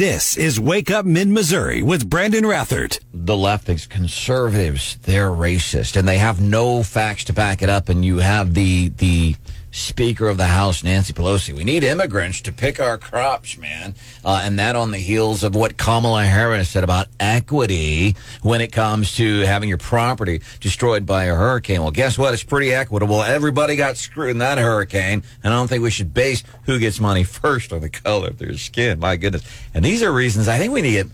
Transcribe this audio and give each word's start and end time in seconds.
This 0.00 0.38
is 0.38 0.58
Wake 0.58 0.90
Up 0.90 1.04
Mid 1.04 1.28
Missouri 1.28 1.82
with 1.82 2.08
Brandon 2.08 2.44
Rathert. 2.44 3.00
The 3.12 3.36
left 3.36 3.68
conservatives. 3.90 4.96
They're 5.02 5.28
racist, 5.28 5.94
and 5.94 6.08
they 6.08 6.16
have 6.16 6.40
no 6.40 6.82
facts 6.82 7.24
to 7.24 7.34
back 7.34 7.60
it 7.60 7.68
up. 7.68 7.90
And 7.90 8.02
you 8.02 8.16
have 8.16 8.54
the 8.54 8.88
the 8.96 9.36
Speaker 9.72 10.28
of 10.28 10.36
the 10.36 10.46
House, 10.46 10.84
Nancy 10.84 11.12
Pelosi. 11.12 11.54
We 11.54 11.64
need 11.64 11.84
immigrants 11.84 12.40
to 12.42 12.52
pick 12.52 12.80
our 12.80 12.98
crops, 12.98 13.56
man. 13.56 13.94
Uh, 14.24 14.42
and 14.44 14.58
that 14.58 14.76
on 14.76 14.90
the 14.90 14.98
heels 14.98 15.42
of 15.42 15.54
what 15.54 15.76
Kamala 15.76 16.24
Harris 16.24 16.68
said 16.68 16.84
about 16.84 17.08
equity 17.18 18.16
when 18.42 18.60
it 18.60 18.72
comes 18.72 19.14
to 19.16 19.40
having 19.40 19.68
your 19.68 19.78
property 19.78 20.42
destroyed 20.60 21.06
by 21.06 21.24
a 21.24 21.34
hurricane. 21.34 21.82
Well, 21.82 21.90
guess 21.90 22.18
what? 22.18 22.34
It's 22.34 22.42
pretty 22.42 22.72
equitable. 22.72 23.22
Everybody 23.22 23.76
got 23.76 23.96
screwed 23.96 24.30
in 24.30 24.38
that 24.38 24.58
hurricane. 24.58 25.22
And 25.42 25.52
I 25.52 25.56
don't 25.56 25.68
think 25.68 25.82
we 25.82 25.90
should 25.90 26.12
base 26.14 26.42
who 26.66 26.78
gets 26.78 27.00
money 27.00 27.24
first 27.24 27.72
on 27.72 27.80
the 27.80 27.90
color 27.90 28.28
of 28.28 28.38
their 28.38 28.56
skin. 28.56 29.00
My 29.00 29.16
goodness. 29.16 29.42
And 29.74 29.84
these 29.84 30.02
are 30.02 30.12
reasons 30.12 30.48
I 30.48 30.58
think 30.58 30.72
we 30.72 30.82
need 30.82 30.92
get 31.04 31.06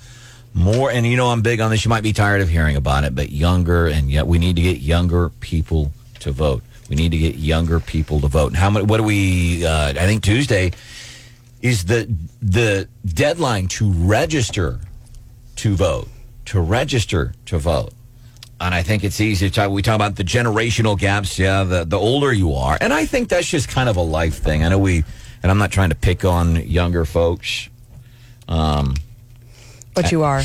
more. 0.55 0.91
And 0.91 1.07
you 1.07 1.17
know, 1.17 1.29
I'm 1.29 1.43
big 1.43 1.61
on 1.61 1.71
this. 1.71 1.85
You 1.85 1.89
might 1.89 2.03
be 2.03 2.13
tired 2.13 2.41
of 2.41 2.49
hearing 2.49 2.77
about 2.77 3.05
it, 3.05 3.15
but 3.15 3.31
younger, 3.31 3.87
and 3.87 4.11
yet 4.11 4.27
we 4.27 4.39
need 4.39 4.57
to 4.57 4.63
get 4.63 4.79
younger 4.79 5.29
people 5.41 5.93
to 6.21 6.33
vote. 6.33 6.63
We 6.89 6.97
need 6.97 7.11
to 7.13 7.19
get 7.19 7.37
younger 7.37 7.81
people 7.81 8.21
to 8.21 8.29
vote. 8.29 8.49
And 8.49 8.57
how 8.57 8.71
much? 8.71 8.85
What 8.85 8.99
do 8.99 9.03
we? 9.03 9.67
Uh, 9.67 9.89
I 9.89 10.07
think 10.07 10.23
Tuesday 10.23 10.73
is 11.63 11.85
the 11.85 12.13
the 12.41 12.89
deadline 13.05 13.69
to 13.69 13.91
register 13.93 14.81
to 15.57 15.75
vote. 15.75 16.09
To 16.47 16.61
register 16.61 17.35
to 17.47 17.59
vote. 17.59 17.93
And 18.61 18.75
I 18.75 18.83
think 18.83 19.05
it's 19.05 19.21
easy 19.21 19.49
to 19.49 19.55
talk. 19.55 19.71
We 19.71 19.83
talk 19.83 19.97
about 19.97 20.17
the 20.17 20.25
generational 20.25 20.99
gaps. 20.99 21.39
Yeah, 21.39 21.65
the 21.65 21.85
the 21.85 21.99
older 21.99 22.33
you 22.33 22.55
are, 22.55 22.79
and 22.81 22.93
I 22.93 23.05
think 23.05 23.29
that's 23.29 23.49
just 23.49 23.69
kind 23.69 23.89
of 23.89 23.97
a 23.97 24.03
life 24.03 24.37
thing. 24.37 24.65
I 24.65 24.69
know 24.69 24.79
we, 24.79 25.05
and 25.43 25.51
I'm 25.51 25.59
not 25.59 25.73
trying 25.73 25.91
to 25.91 25.97
pick 25.97 26.25
on 26.25 26.57
younger 26.57 27.05
folks. 27.05 27.69
Um, 28.49 28.95
but 29.95 30.13
you 30.13 30.23
are. 30.23 30.43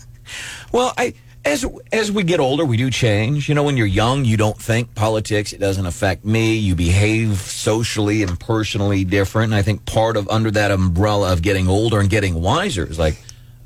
well, 0.72 0.94
I 0.96 1.14
as 1.46 1.64
as 1.92 2.10
we 2.10 2.24
get 2.24 2.40
older, 2.40 2.64
we 2.64 2.76
do 2.76 2.90
change. 2.90 3.48
You 3.48 3.54
know, 3.54 3.62
when 3.62 3.76
you're 3.76 3.86
young, 3.86 4.24
you 4.24 4.36
don't 4.36 4.60
think 4.60 4.94
politics. 4.94 5.52
It 5.52 5.60
doesn't 5.60 5.86
affect 5.86 6.24
me. 6.24 6.56
You 6.56 6.74
behave 6.74 7.36
socially 7.38 8.22
and 8.22 8.38
personally 8.38 9.04
different. 9.04 9.52
And 9.52 9.54
I 9.54 9.62
think 9.62 9.86
part 9.86 10.16
of 10.16 10.28
under 10.28 10.50
that 10.50 10.70
umbrella 10.70 11.32
of 11.32 11.42
getting 11.42 11.68
older 11.68 12.00
and 12.00 12.10
getting 12.10 12.42
wiser 12.42 12.84
is 12.84 12.98
like, 12.98 13.16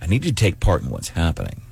I 0.00 0.06
need 0.06 0.22
to 0.24 0.32
take 0.32 0.60
part 0.60 0.82
in 0.82 0.90
what's 0.90 1.08
happening. 1.08 1.62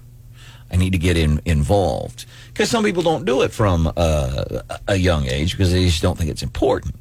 I 0.70 0.76
need 0.76 0.92
to 0.92 0.98
get 0.98 1.16
in, 1.16 1.40
involved 1.44 2.26
because 2.48 2.70
some 2.70 2.84
people 2.84 3.02
don't 3.02 3.24
do 3.24 3.42
it 3.42 3.52
from 3.52 3.90
uh, 3.96 4.60
a 4.86 4.96
young 4.96 5.26
age 5.26 5.52
because 5.52 5.72
they 5.72 5.84
just 5.86 6.02
don't 6.02 6.16
think 6.16 6.30
it's 6.30 6.42
important. 6.42 6.94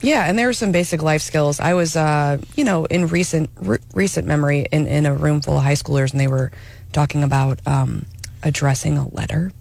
Yeah, 0.00 0.24
and 0.26 0.38
there 0.38 0.48
are 0.48 0.54
some 0.54 0.72
basic 0.72 1.02
life 1.02 1.22
skills. 1.22 1.60
I 1.60 1.72
was, 1.72 1.96
uh, 1.96 2.38
you 2.56 2.64
know, 2.64 2.84
in 2.86 3.06
recent 3.06 3.48
re- 3.56 3.78
recent 3.94 4.26
memory 4.26 4.66
in, 4.70 4.86
in 4.86 5.06
a 5.06 5.14
room 5.14 5.40
full 5.40 5.56
of 5.56 5.62
high 5.62 5.74
schoolers, 5.74 6.12
and 6.12 6.20
they 6.20 6.26
were 6.26 6.50
talking 6.92 7.22
about 7.22 7.60
um, 7.66 8.04
addressing 8.44 8.98
a 8.98 9.08
letter. 9.08 9.52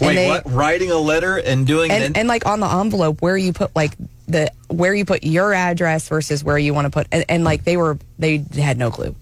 Wait, 0.00 0.14
they, 0.16 0.28
what? 0.28 0.42
Writing 0.50 0.90
a 0.90 0.98
letter 0.98 1.36
and 1.36 1.66
doing 1.66 1.90
and, 1.90 2.02
and, 2.02 2.16
and 2.16 2.28
like 2.28 2.46
on 2.46 2.60
the 2.60 2.66
envelope 2.66 3.22
where 3.22 3.36
you 3.36 3.52
put 3.52 3.74
like 3.76 3.94
the 4.26 4.50
where 4.68 4.94
you 4.94 5.04
put 5.04 5.22
your 5.22 5.54
address 5.54 6.08
versus 6.08 6.42
where 6.42 6.58
you 6.58 6.74
want 6.74 6.86
to 6.86 6.90
put 6.90 7.06
and, 7.12 7.24
and 7.28 7.44
like 7.44 7.64
they 7.64 7.76
were 7.76 7.98
they 8.18 8.38
had 8.54 8.78
no 8.78 8.90
clue. 8.90 9.14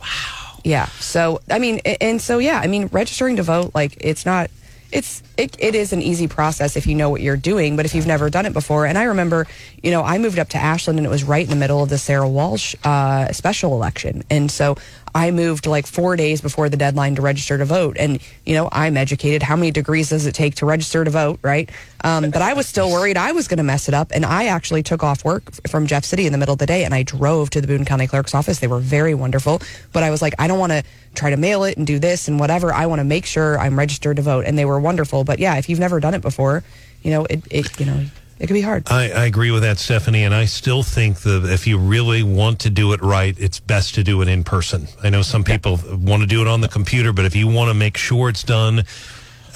Wow. 0.00 0.58
Yeah. 0.64 0.86
So 0.86 1.40
I 1.50 1.58
mean, 1.58 1.78
and 1.78 2.20
so 2.20 2.38
yeah, 2.38 2.60
I 2.62 2.68
mean, 2.68 2.86
registering 2.92 3.36
to 3.36 3.42
vote 3.42 3.72
like 3.74 3.96
it's 4.00 4.24
not 4.24 4.50
it's 4.92 5.22
it, 5.36 5.56
it 5.58 5.74
is 5.74 5.92
an 5.92 6.02
easy 6.02 6.26
process 6.26 6.76
if 6.76 6.86
you 6.86 6.94
know 6.94 7.10
what 7.10 7.20
you're 7.20 7.36
doing 7.36 7.76
but 7.76 7.86
if 7.86 7.94
you've 7.94 8.06
never 8.06 8.28
done 8.28 8.46
it 8.46 8.52
before 8.52 8.86
and 8.86 8.98
i 8.98 9.04
remember 9.04 9.46
you 9.82 9.90
know 9.90 10.02
i 10.02 10.18
moved 10.18 10.38
up 10.38 10.48
to 10.48 10.58
ashland 10.58 10.98
and 10.98 11.06
it 11.06 11.10
was 11.10 11.22
right 11.22 11.44
in 11.44 11.50
the 11.50 11.56
middle 11.56 11.82
of 11.82 11.88
the 11.88 11.98
sarah 11.98 12.28
walsh 12.28 12.74
uh, 12.84 13.30
special 13.32 13.74
election 13.74 14.22
and 14.30 14.50
so 14.50 14.76
I 15.14 15.30
moved 15.30 15.66
like 15.66 15.86
four 15.86 16.16
days 16.16 16.40
before 16.40 16.68
the 16.68 16.76
deadline 16.76 17.16
to 17.16 17.22
register 17.22 17.58
to 17.58 17.64
vote. 17.64 17.96
And, 17.98 18.20
you 18.46 18.54
know, 18.54 18.68
I'm 18.70 18.96
educated. 18.96 19.42
How 19.42 19.56
many 19.56 19.70
degrees 19.70 20.10
does 20.10 20.26
it 20.26 20.34
take 20.34 20.56
to 20.56 20.66
register 20.66 21.04
to 21.04 21.10
vote, 21.10 21.40
right? 21.42 21.70
Um, 22.02 22.30
but 22.30 22.42
I 22.42 22.54
was 22.54 22.66
still 22.66 22.90
worried 22.90 23.16
I 23.16 23.32
was 23.32 23.48
going 23.48 23.58
to 23.58 23.64
mess 23.64 23.88
it 23.88 23.94
up. 23.94 24.12
And 24.12 24.24
I 24.24 24.46
actually 24.46 24.82
took 24.82 25.02
off 25.02 25.24
work 25.24 25.66
from 25.68 25.86
Jeff 25.86 26.04
City 26.04 26.26
in 26.26 26.32
the 26.32 26.38
middle 26.38 26.52
of 26.52 26.58
the 26.58 26.66
day 26.66 26.84
and 26.84 26.94
I 26.94 27.02
drove 27.02 27.50
to 27.50 27.60
the 27.60 27.66
Boone 27.66 27.84
County 27.84 28.06
Clerk's 28.06 28.34
office. 28.34 28.60
They 28.60 28.68
were 28.68 28.80
very 28.80 29.14
wonderful. 29.14 29.60
But 29.92 30.02
I 30.02 30.10
was 30.10 30.22
like, 30.22 30.34
I 30.38 30.46
don't 30.46 30.58
want 30.58 30.72
to 30.72 30.82
try 31.14 31.30
to 31.30 31.36
mail 31.36 31.64
it 31.64 31.76
and 31.76 31.86
do 31.86 31.98
this 31.98 32.28
and 32.28 32.38
whatever. 32.38 32.72
I 32.72 32.86
want 32.86 33.00
to 33.00 33.04
make 33.04 33.26
sure 33.26 33.58
I'm 33.58 33.78
registered 33.78 34.16
to 34.16 34.22
vote. 34.22 34.44
And 34.46 34.56
they 34.56 34.64
were 34.64 34.80
wonderful. 34.80 35.24
But 35.24 35.38
yeah, 35.38 35.56
if 35.56 35.68
you've 35.68 35.80
never 35.80 36.00
done 36.00 36.14
it 36.14 36.22
before, 36.22 36.62
you 37.02 37.10
know, 37.10 37.24
it, 37.24 37.42
it 37.50 37.80
you 37.80 37.86
know, 37.86 38.04
it 38.40 38.46
can 38.46 38.54
be 38.54 38.62
hard. 38.62 38.90
I, 38.90 39.10
I, 39.10 39.24
agree 39.26 39.50
with 39.50 39.62
that, 39.62 39.78
Stephanie, 39.78 40.24
and 40.24 40.34
I 40.34 40.46
still 40.46 40.82
think 40.82 41.20
that 41.20 41.44
if 41.44 41.66
you 41.66 41.76
really 41.78 42.22
want 42.22 42.58
to 42.60 42.70
do 42.70 42.94
it 42.94 43.02
right, 43.02 43.38
it's 43.38 43.60
best 43.60 43.94
to 43.96 44.02
do 44.02 44.22
it 44.22 44.28
in 44.28 44.44
person. 44.44 44.88
I 45.02 45.10
know 45.10 45.20
some 45.20 45.44
people 45.44 45.78
want 45.90 46.22
to 46.22 46.26
do 46.26 46.40
it 46.40 46.48
on 46.48 46.62
the 46.62 46.68
computer, 46.68 47.12
but 47.12 47.26
if 47.26 47.36
you 47.36 47.46
want 47.46 47.68
to 47.68 47.74
make 47.74 47.98
sure 47.98 48.30
it's 48.30 48.42
done, 48.42 48.84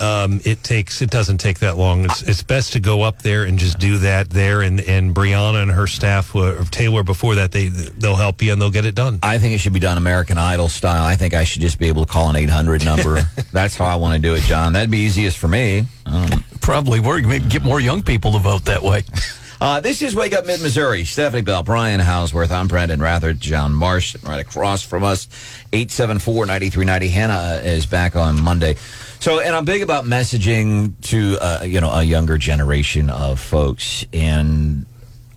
um, 0.01 0.41
it 0.45 0.63
takes 0.63 1.03
it 1.03 1.11
doesn't 1.11 1.39
take 1.39 1.59
that 1.61 1.77
long. 1.77 2.05
It's, 2.05 2.23
it's 2.23 2.43
best 2.43 2.73
to 2.75 2.81
go 2.81 3.03
up 3.03 3.23
there 3.23 3.45
and 3.45 3.59
just 3.59 3.79
do 3.79 3.99
that 3.99 4.31
there, 4.31 4.63
and 4.63 4.81
and 4.81 5.15
Brianna 5.15 5.63
and 5.63 5.71
her 5.71 5.87
staff, 5.87 6.35
or 6.35 6.65
Taylor, 6.71 7.03
before 7.03 7.35
that 7.37 7.53
they 7.53 7.69
they'll 7.69 8.17
help 8.17 8.43
you 8.43 8.53
and 8.53 8.61
they'll 8.61 8.71
get 8.71 8.85
it 8.85 8.95
done. 8.95 9.19
I 9.23 9.39
think 9.39 9.55
it 9.55 9.59
should 9.59 9.73
be 9.73 9.81
done 9.81 9.99
American 9.99 10.39
Idol 10.39 10.69
style. 10.69 11.05
I 11.05 11.17
think 11.17 11.35
I 11.35 11.45
should 11.45 11.63
just 11.63 11.79
be 11.79 11.89
able 11.89 12.05
to 12.05 12.13
call 12.13 12.31
an 12.31 12.37
eight 12.37 12.51
hundred 12.51 12.85
number. 12.85 13.23
That's 13.53 13.77
how 13.77 13.87
I 13.87 13.97
want 13.97 14.15
to 14.15 14.21
do 14.21 14.35
it, 14.35 14.43
John. 14.43 14.73
That'd 14.73 14.91
be 14.91 14.99
easiest 14.99 15.39
for 15.39 15.49
me. 15.49 15.85
Um, 16.07 16.45
Probably 16.61 17.01
work. 17.01 17.25
Maybe 17.25 17.49
get 17.49 17.63
more 17.63 17.81
young 17.81 18.03
people 18.03 18.33
to 18.33 18.39
vote 18.39 18.65
that 18.67 18.83
way. 18.83 19.03
Uh, 19.61 19.81
this 19.81 20.03
is 20.03 20.15
Wake 20.15 20.35
Up 20.35 20.45
Mid 20.45 20.61
Missouri. 20.61 21.05
Stephanie 21.05 21.41
Bell, 21.41 21.63
Brian 21.63 21.99
Hauswirth. 21.99 22.51
I'm 22.51 22.69
Brandon 22.69 23.01
Rathert. 23.01 23.39
John 23.39 23.73
Marsh, 23.73 24.15
right 24.23 24.41
across 24.41 24.83
from 24.83 25.05
us. 25.05 25.27
874 25.73 26.45
9390. 26.45 27.09
Hannah 27.09 27.63
is 27.65 27.87
back 27.87 28.15
on 28.15 28.43
Monday. 28.43 28.77
So, 29.25 29.41
and 29.41 29.57
I'm 29.57 29.65
big 29.65 29.81
about 29.81 30.05
messaging 30.05 31.01
to, 31.05 31.39
uh, 31.41 31.63
you 31.65 31.81
know, 31.81 31.91
a 31.91 32.03
younger 32.03 32.37
generation 32.37 33.09
of 33.09 33.41
folks. 33.41 34.05
And 34.13 34.85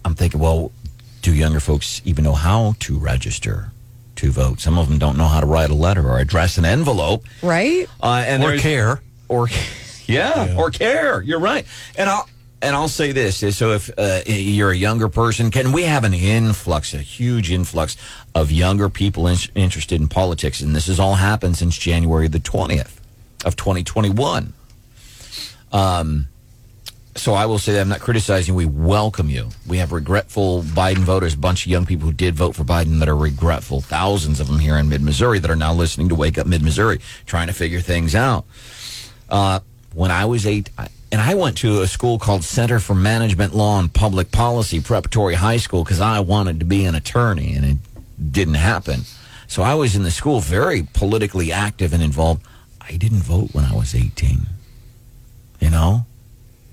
I'm 0.04 0.14
thinking, 0.14 0.42
well, 0.42 0.74
do 1.22 1.34
younger 1.34 1.62
folks 1.62 2.02
even 2.04 2.26
know 2.26 2.34
how 2.34 2.76
to 2.80 3.00
register? 3.00 3.72
to 4.18 4.30
vote. 4.30 4.60
Some 4.60 4.78
of 4.78 4.90
them 4.90 4.98
don't 4.98 5.16
know 5.16 5.30
how 5.30 5.40
to 5.40 5.46
write 5.46 5.70
a 5.70 5.74
letter 5.74 6.06
or 6.06 6.20
address 6.20 6.58
an 6.58 6.66
envelope. 6.66 7.24
Right. 7.42 7.88
Uh, 8.02 8.26
and 8.28 8.44
or 8.44 8.58
care. 8.58 9.00
Or 9.30 9.48
yeah, 10.06 10.48
yeah, 10.48 10.58
or 10.58 10.70
care. 10.70 11.22
You're 11.22 11.40
right. 11.40 11.66
And 11.98 12.10
I'll 12.10 12.28
and 12.62 12.76
I'll 12.76 12.90
say 12.90 13.14
this: 13.14 13.38
so 13.56 13.72
if 13.72 13.90
uh, 13.98 14.22
you're 14.26 14.72
a 14.72 14.76
younger 14.76 15.08
person, 15.08 15.50
can 15.50 15.72
we 15.72 15.84
have 15.84 16.04
an 16.04 16.14
influx, 16.14 16.94
a 16.94 16.98
huge 16.98 17.52
influx 17.52 17.96
of 18.36 18.52
younger 18.52 18.90
people 18.90 19.28
in, 19.28 19.38
interested 19.56 20.02
in 20.02 20.10
politics? 20.10 20.60
And 20.60 20.76
this 20.76 20.88
has 20.88 21.00
all 21.00 21.14
happened 21.14 21.56
since 21.56 21.78
January 21.78 22.28
the 22.28 22.40
twentieth 22.40 22.98
of 23.46 23.56
2021. 23.56 24.54
Um. 25.72 26.28
So 27.16 27.34
I 27.34 27.48
will 27.48 27.58
say 27.58 27.74
that 27.74 27.82
I'm 27.82 27.90
not 27.90 28.00
criticizing. 28.00 28.54
We 28.54 28.68
welcome 28.68 29.28
you. 29.28 29.50
We 29.66 29.80
have 29.80 29.92
regretful 29.92 30.62
Biden 30.62 31.00
voters, 31.00 31.34
a 31.34 31.38
bunch 31.38 31.66
of 31.66 31.72
young 31.72 31.88
people 31.88 32.06
who 32.06 32.14
did 32.14 32.36
vote 32.36 32.56
for 32.56 32.64
Biden 32.64 33.00
that 33.00 33.10
are 33.10 33.18
regretful. 33.18 33.82
Thousands 33.82 34.40
of 34.40 34.46
them 34.46 34.60
here 34.60 34.78
in 34.78 34.88
mid 34.88 35.02
Missouri 35.02 35.40
that 35.40 35.50
are 35.50 35.56
now 35.56 35.74
listening 35.74 36.10
to 36.10 36.16
Wake 36.16 36.38
Up 36.38 36.46
Mid 36.46 36.62
Missouri, 36.62 37.00
trying 37.26 37.48
to 37.48 37.54
figure 37.54 37.82
things 37.82 38.14
out. 38.14 38.46
Uh, 39.30 39.62
when 39.96 40.12
I 40.12 40.26
was 40.26 40.46
eight, 40.46 40.70
and 41.12 41.20
I 41.20 41.34
went 41.34 41.58
to 41.60 41.82
a 41.82 41.88
school 41.88 42.20
called 42.20 42.44
Center 42.44 42.80
for 42.80 42.94
Management 42.94 43.56
Law 43.56 43.80
and 43.80 43.92
Public 43.92 44.32
Policy, 44.32 44.80
preparatory 44.80 45.34
high 45.34 45.58
school, 45.58 45.84
because 45.84 46.02
I 46.02 46.20
wanted 46.20 46.60
to 46.60 46.66
be 46.66 46.86
an 46.86 46.94
attorney, 46.94 47.56
and 47.56 47.66
it 47.66 47.78
didn't 48.32 48.56
happen. 48.56 49.02
So 49.48 49.64
I 49.64 49.74
was 49.74 49.96
in 49.96 50.04
the 50.04 50.12
school 50.12 50.40
very 50.40 50.84
politically 50.94 51.52
active 51.52 51.94
and 51.94 52.04
involved. 52.04 52.44
I 52.88 52.98
didn't 52.98 53.24
vote 53.24 53.54
when 53.54 53.66
I 53.66 53.76
was 53.76 53.94
18. 53.94 54.48
You 55.60 55.70
know, 55.70 56.06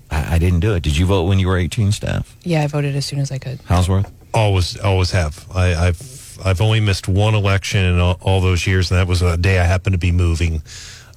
I, 0.09 0.35
I 0.35 0.39
didn't 0.39 0.61
do 0.61 0.73
it. 0.75 0.83
Did 0.83 0.97
you 0.97 1.05
vote 1.05 1.23
when 1.23 1.39
you 1.39 1.47
were 1.47 1.57
18, 1.57 1.91
Steph? 1.91 2.35
Yeah, 2.43 2.63
I 2.63 2.67
voted 2.67 2.95
as 2.95 3.05
soon 3.05 3.19
as 3.19 3.31
I 3.31 3.37
could. 3.37 3.59
Hauswirth? 3.63 4.09
Always, 4.33 4.77
always 4.77 5.11
have. 5.11 5.45
I, 5.53 5.67
have 5.67 6.39
I've 6.43 6.61
only 6.61 6.79
missed 6.79 7.07
one 7.07 7.35
election 7.35 7.83
in 7.83 7.99
all, 7.99 8.17
all 8.21 8.41
those 8.41 8.67
years, 8.67 8.91
and 8.91 8.99
that 8.99 9.07
was 9.07 9.21
a 9.21 9.37
day 9.37 9.59
I 9.59 9.63
happened 9.63 9.93
to 9.93 9.99
be 9.99 10.11
moving. 10.11 10.61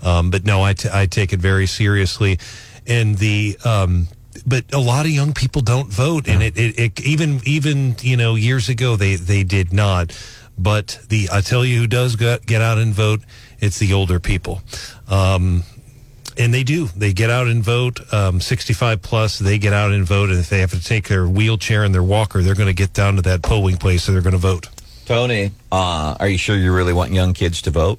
Um, 0.02 0.30
but 0.30 0.44
no, 0.44 0.62
I, 0.62 0.72
t- 0.74 0.88
I 0.92 1.06
take 1.06 1.32
it 1.32 1.40
very 1.40 1.66
seriously. 1.66 2.38
And 2.86 3.18
the, 3.18 3.58
um, 3.64 4.08
but 4.46 4.72
a 4.72 4.78
lot 4.78 5.04
of 5.04 5.12
young 5.12 5.34
people 5.34 5.62
don't 5.62 5.88
vote. 5.92 6.28
And 6.28 6.42
it, 6.42 6.56
it, 6.56 6.78
it, 6.78 7.00
even, 7.00 7.40
even, 7.44 7.96
you 8.00 8.16
know, 8.16 8.34
years 8.34 8.68
ago, 8.68 8.96
they, 8.96 9.16
they 9.16 9.42
did 9.42 9.72
not. 9.72 10.16
But 10.56 11.00
the, 11.08 11.28
I 11.32 11.40
tell 11.40 11.64
you 11.64 11.80
who 11.80 11.86
does 11.86 12.16
get, 12.16 12.46
get 12.46 12.62
out 12.62 12.78
and 12.78 12.94
vote, 12.94 13.20
it's 13.60 13.78
the 13.78 13.92
older 13.92 14.20
people. 14.20 14.62
Um, 15.08 15.64
and 16.36 16.54
they 16.54 16.62
do. 16.62 16.86
They 16.86 17.12
get 17.12 17.30
out 17.30 17.48
and 17.48 17.62
vote. 17.62 18.00
Um, 18.12 18.40
65 18.40 19.02
plus, 19.02 19.38
they 19.38 19.58
get 19.58 19.72
out 19.72 19.92
and 19.92 20.04
vote. 20.04 20.30
And 20.30 20.38
if 20.38 20.48
they 20.48 20.60
have 20.60 20.70
to 20.70 20.82
take 20.82 21.08
their 21.08 21.28
wheelchair 21.28 21.82
and 21.82 21.92
their 21.92 22.02
walker, 22.02 22.42
they're 22.42 22.54
going 22.54 22.68
to 22.68 22.74
get 22.74 22.92
down 22.92 23.16
to 23.16 23.22
that 23.22 23.42
polling 23.42 23.76
place, 23.76 24.04
so 24.04 24.12
they're 24.12 24.22
going 24.22 24.32
to 24.32 24.38
vote. 24.38 24.68
Tony, 25.04 25.50
uh, 25.72 26.16
are 26.20 26.28
you 26.28 26.38
sure 26.38 26.56
you 26.56 26.72
really 26.72 26.92
want 26.92 27.12
young 27.12 27.34
kids 27.34 27.62
to 27.62 27.70
vote? 27.70 27.98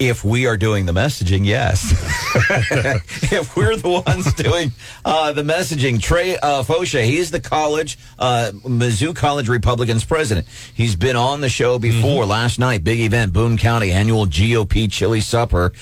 If 0.00 0.24
we 0.24 0.46
are 0.46 0.56
doing 0.56 0.86
the 0.86 0.92
messaging, 0.92 1.44
yes. 1.44 1.92
if 3.30 3.54
we're 3.54 3.76
the 3.76 4.02
ones 4.06 4.32
doing 4.32 4.72
uh, 5.04 5.32
the 5.32 5.42
messaging, 5.42 6.00
Trey 6.00 6.38
uh, 6.38 6.62
Fosha, 6.62 7.04
he's 7.04 7.30
the 7.30 7.38
college, 7.38 7.98
uh, 8.18 8.50
Mizzou 8.64 9.14
College 9.14 9.50
Republicans 9.50 10.02
president. 10.02 10.48
He's 10.74 10.96
been 10.96 11.16
on 11.16 11.42
the 11.42 11.50
show 11.50 11.78
before. 11.78 12.24
Last 12.24 12.58
night, 12.58 12.82
big 12.82 13.00
event, 13.00 13.34
Boone 13.34 13.58
County 13.58 13.92
annual 13.92 14.24
GOP 14.24 14.90
chili 14.90 15.20
supper. 15.20 15.74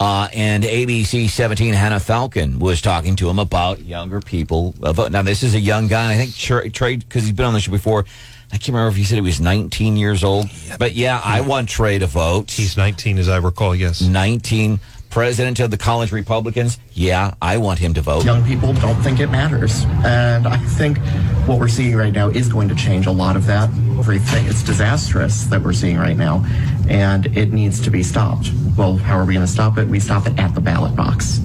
Uh, 0.00 0.28
and 0.32 0.64
ABC 0.64 1.28
17 1.28 1.74
Hannah 1.74 2.00
Falcon 2.00 2.58
was 2.58 2.80
talking 2.80 3.14
to 3.16 3.28
him 3.28 3.38
about 3.38 3.80
younger 3.80 4.22
people. 4.22 4.74
Uh. 4.82 5.08
Now, 5.10 5.20
this 5.20 5.42
is 5.42 5.54
a 5.54 5.60
young 5.60 5.86
guy. 5.86 6.14
I 6.14 6.16
think 6.16 6.34
Trey, 6.72 6.96
because 6.96 7.24
he's 7.24 7.32
been 7.32 7.44
on 7.44 7.52
the 7.52 7.60
show 7.60 7.72
before. 7.72 8.06
I 8.52 8.58
can't 8.58 8.68
remember 8.68 8.88
if 8.88 8.96
he 8.96 9.04
said 9.04 9.16
he 9.16 9.20
was 9.20 9.40
19 9.40 9.96
years 9.96 10.22
old. 10.22 10.48
But 10.78 10.94
yeah, 10.94 11.20
I 11.24 11.40
want 11.40 11.68
Trey 11.68 11.98
to 11.98 12.06
vote. 12.06 12.50
He's 12.50 12.76
19, 12.76 13.18
as 13.18 13.28
I 13.28 13.38
recall. 13.38 13.74
Yes. 13.74 14.00
19, 14.00 14.78
president 15.10 15.58
of 15.60 15.70
the 15.70 15.78
college 15.78 16.12
Republicans. 16.12 16.78
Yeah, 16.92 17.34
I 17.40 17.56
want 17.56 17.78
him 17.78 17.94
to 17.94 18.02
vote. 18.02 18.24
young 18.24 18.44
people 18.44 18.72
don't 18.74 19.00
think 19.02 19.18
it 19.18 19.28
matters. 19.28 19.84
And 20.04 20.46
I 20.46 20.58
think 20.58 20.98
what 21.46 21.58
we're 21.58 21.68
seeing 21.68 21.96
right 21.96 22.12
now 22.12 22.28
is 22.28 22.48
going 22.48 22.68
to 22.68 22.74
change 22.74 23.06
a 23.06 23.10
lot 23.10 23.34
of 23.34 23.46
that. 23.46 23.68
Everything 23.98 24.46
it's 24.46 24.62
disastrous 24.62 25.44
that 25.44 25.62
we're 25.62 25.72
seeing 25.72 25.96
right 25.96 26.16
now, 26.16 26.44
and 26.88 27.26
it 27.36 27.52
needs 27.52 27.80
to 27.80 27.90
be 27.90 28.02
stopped. 28.02 28.50
Well, 28.76 28.96
how 28.96 29.18
are 29.18 29.24
we 29.24 29.34
going 29.34 29.46
to 29.46 29.52
stop 29.52 29.78
it? 29.78 29.88
We 29.88 30.00
stop 30.00 30.26
it 30.26 30.38
at 30.38 30.54
the 30.54 30.60
ballot 30.60 30.94
box. 30.94 31.40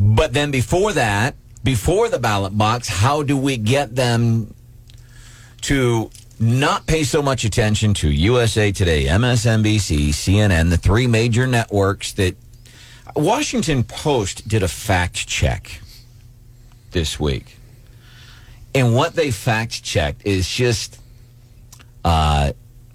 But 0.00 0.32
then 0.32 0.50
before 0.50 0.92
that, 0.94 1.36
before 1.62 2.08
the 2.08 2.18
ballot 2.18 2.56
box, 2.56 2.88
how 2.88 3.22
do 3.22 3.36
we 3.36 3.56
get 3.56 3.94
them 3.94 4.54
to 5.62 6.10
not 6.40 6.86
pay 6.86 7.04
so 7.04 7.22
much 7.22 7.44
attention 7.44 7.94
to 7.94 8.10
USA 8.10 8.72
Today, 8.72 9.04
MSNBC, 9.06 10.08
CNN, 10.08 10.70
the 10.70 10.76
three 10.76 11.06
major 11.06 11.46
networks 11.46 12.12
that 12.12 12.36
Washington 13.14 13.84
Post 13.84 14.48
did 14.48 14.62
a 14.62 14.68
fact 14.68 15.26
check 15.28 15.80
this 16.90 17.20
week. 17.20 17.56
And 18.74 18.94
what 18.94 19.14
they 19.14 19.30
fact 19.30 19.84
checked 19.84 20.26
is 20.26 20.48
just 20.48 20.98
uh, 22.04 22.52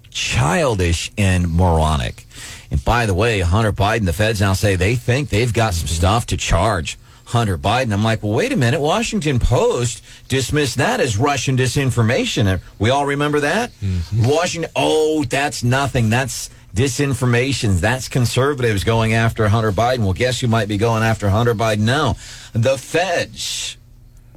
childish 0.10 1.12
and 1.18 1.50
moronic. 1.50 2.26
And 2.70 2.84
by 2.84 3.06
the 3.06 3.14
way, 3.14 3.40
Hunter 3.40 3.72
Biden, 3.72 4.06
the 4.06 4.14
feds 4.14 4.42
now 4.42 4.54
say 4.54 4.76
they 4.76 4.96
think 4.96 5.30
they've 5.30 5.54
got 5.54 5.74
some 5.74 5.88
stuff 5.88 6.26
to 6.28 6.38
charge 6.38 6.98
Hunter 7.30 7.58
Biden. 7.60 7.94
I'm 7.94 8.04
like, 8.04 8.24
well, 8.24 8.34
wait 8.34 8.52
a 8.52 8.56
minute. 8.58 8.82
Washington 8.82 9.38
Post 9.40 10.04
dismissed 10.28 10.78
that 10.78 11.00
as 11.00 11.16
Russian 11.16 11.56
disinformation. 11.56 12.60
We 12.80 12.90
all 12.90 13.06
remember 13.06 13.40
that? 13.42 13.72
Mm-hmm. 13.84 14.28
Washington, 14.28 14.72
oh, 14.76 15.24
that's 15.26 15.64
nothing. 15.64 16.10
That's 16.10 16.50
disinformation. 16.76 17.80
That's 17.80 18.08
conservatives 18.08 18.84
going 18.84 19.14
after 19.14 19.48
Hunter 19.48 19.72
Biden. 19.72 20.00
Well, 20.00 20.14
guess 20.14 20.40
who 20.40 20.48
might 20.48 20.68
be 20.68 20.78
going 20.78 21.04
after 21.04 21.30
Hunter 21.30 21.54
Biden 21.54 21.80
now? 21.82 22.16
The 22.54 22.78
feds. 22.80 23.78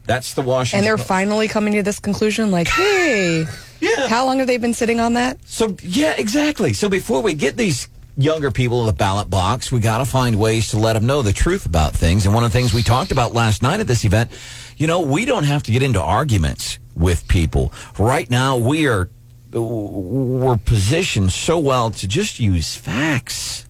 That's 0.04 0.34
the 0.34 0.42
Washington 0.42 0.80
And 0.80 0.86
they're 0.86 0.96
Post. 0.98 1.08
finally 1.08 1.48
coming 1.48 1.72
to 1.74 1.82
this 1.82 1.98
conclusion 1.98 2.50
like, 2.50 2.68
hey, 2.68 3.46
Yeah. 3.80 4.08
how 4.08 4.26
long 4.26 4.38
have 4.38 4.48
they 4.48 4.58
been 4.58 4.74
sitting 4.74 5.00
on 5.00 5.14
that? 5.14 5.38
So 5.46 5.76
yeah, 5.82 6.14
exactly. 6.18 6.72
So 6.74 6.88
before 6.90 7.22
we 7.22 7.32
get 7.34 7.56
these 7.56 7.88
younger 8.16 8.50
people 8.50 8.80
in 8.80 8.86
the 8.86 8.92
ballot 8.92 9.30
box, 9.30 9.72
we 9.72 9.80
got 9.80 9.98
to 9.98 10.04
find 10.04 10.38
ways 10.38 10.68
to 10.70 10.78
let 10.78 10.94
them 10.94 11.06
know 11.06 11.22
the 11.22 11.32
truth 11.32 11.66
about 11.66 11.92
things. 11.92 12.26
And 12.26 12.34
one 12.34 12.44
of 12.44 12.52
the 12.52 12.58
things 12.58 12.74
we 12.74 12.82
talked 12.82 13.10
about 13.10 13.32
last 13.32 13.62
night 13.62 13.80
at 13.80 13.86
this 13.86 14.04
event, 14.04 14.30
you 14.76 14.86
know, 14.86 15.00
we 15.00 15.24
don't 15.24 15.44
have 15.44 15.62
to 15.64 15.72
get 15.72 15.82
into 15.82 16.00
arguments 16.00 16.78
with 16.94 17.26
people. 17.28 17.72
Right 17.98 18.28
now, 18.30 18.56
we 18.56 18.86
are 18.86 19.08
we're 19.52 20.56
positioned 20.56 21.30
so 21.30 21.58
well 21.58 21.90
to 21.90 22.08
just 22.08 22.40
use 22.40 22.74
facts 22.74 23.66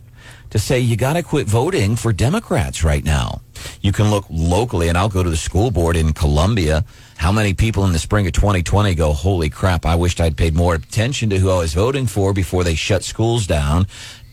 to 0.50 0.58
say 0.58 0.78
you 0.78 0.96
got 0.96 1.14
to 1.14 1.22
quit 1.22 1.46
voting 1.46 1.96
for 1.96 2.12
Democrats 2.12 2.84
right 2.84 3.04
now. 3.04 3.40
You 3.80 3.90
can 3.90 4.10
look 4.10 4.26
locally, 4.28 4.88
and 4.88 4.98
I'll 4.98 5.08
go 5.08 5.22
to 5.22 5.30
the 5.30 5.36
school 5.36 5.70
board 5.70 5.96
in 5.96 6.12
Columbia. 6.12 6.84
How 7.16 7.32
many 7.32 7.54
people 7.54 7.84
in 7.84 7.92
the 7.92 7.98
spring 7.98 8.26
of 8.26 8.32
2020 8.32 8.94
go, 8.94 9.12
holy 9.12 9.48
crap, 9.48 9.86
I 9.86 9.94
wished 9.94 10.20
I'd 10.20 10.36
paid 10.36 10.54
more 10.54 10.74
attention 10.74 11.30
to 11.30 11.38
who 11.38 11.50
I 11.50 11.58
was 11.58 11.72
voting 11.72 12.06
for 12.06 12.32
before 12.32 12.64
they 12.64 12.74
shut 12.74 13.02
schools 13.02 13.46
down, 13.46 13.86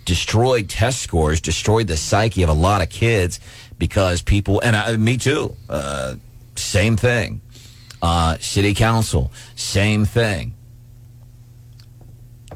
destroyed 0.06 0.70
test 0.70 1.02
scores, 1.02 1.42
destroyed 1.42 1.88
the 1.88 1.98
psyche 1.98 2.44
of 2.44 2.50
a 2.50 2.54
lot 2.54 2.82
of 2.82 2.90
kids 2.90 3.40
because 3.78 4.22
people, 4.22 4.60
and 4.62 4.76
I, 4.76 4.98
me 4.98 5.18
too, 5.18 5.56
uh, 5.70 6.16
same 6.56 6.98
thing. 6.98 7.42
Uh, 8.02 8.38
city 8.40 8.74
council, 8.74 9.32
same 9.56 10.06
thing 10.06 10.54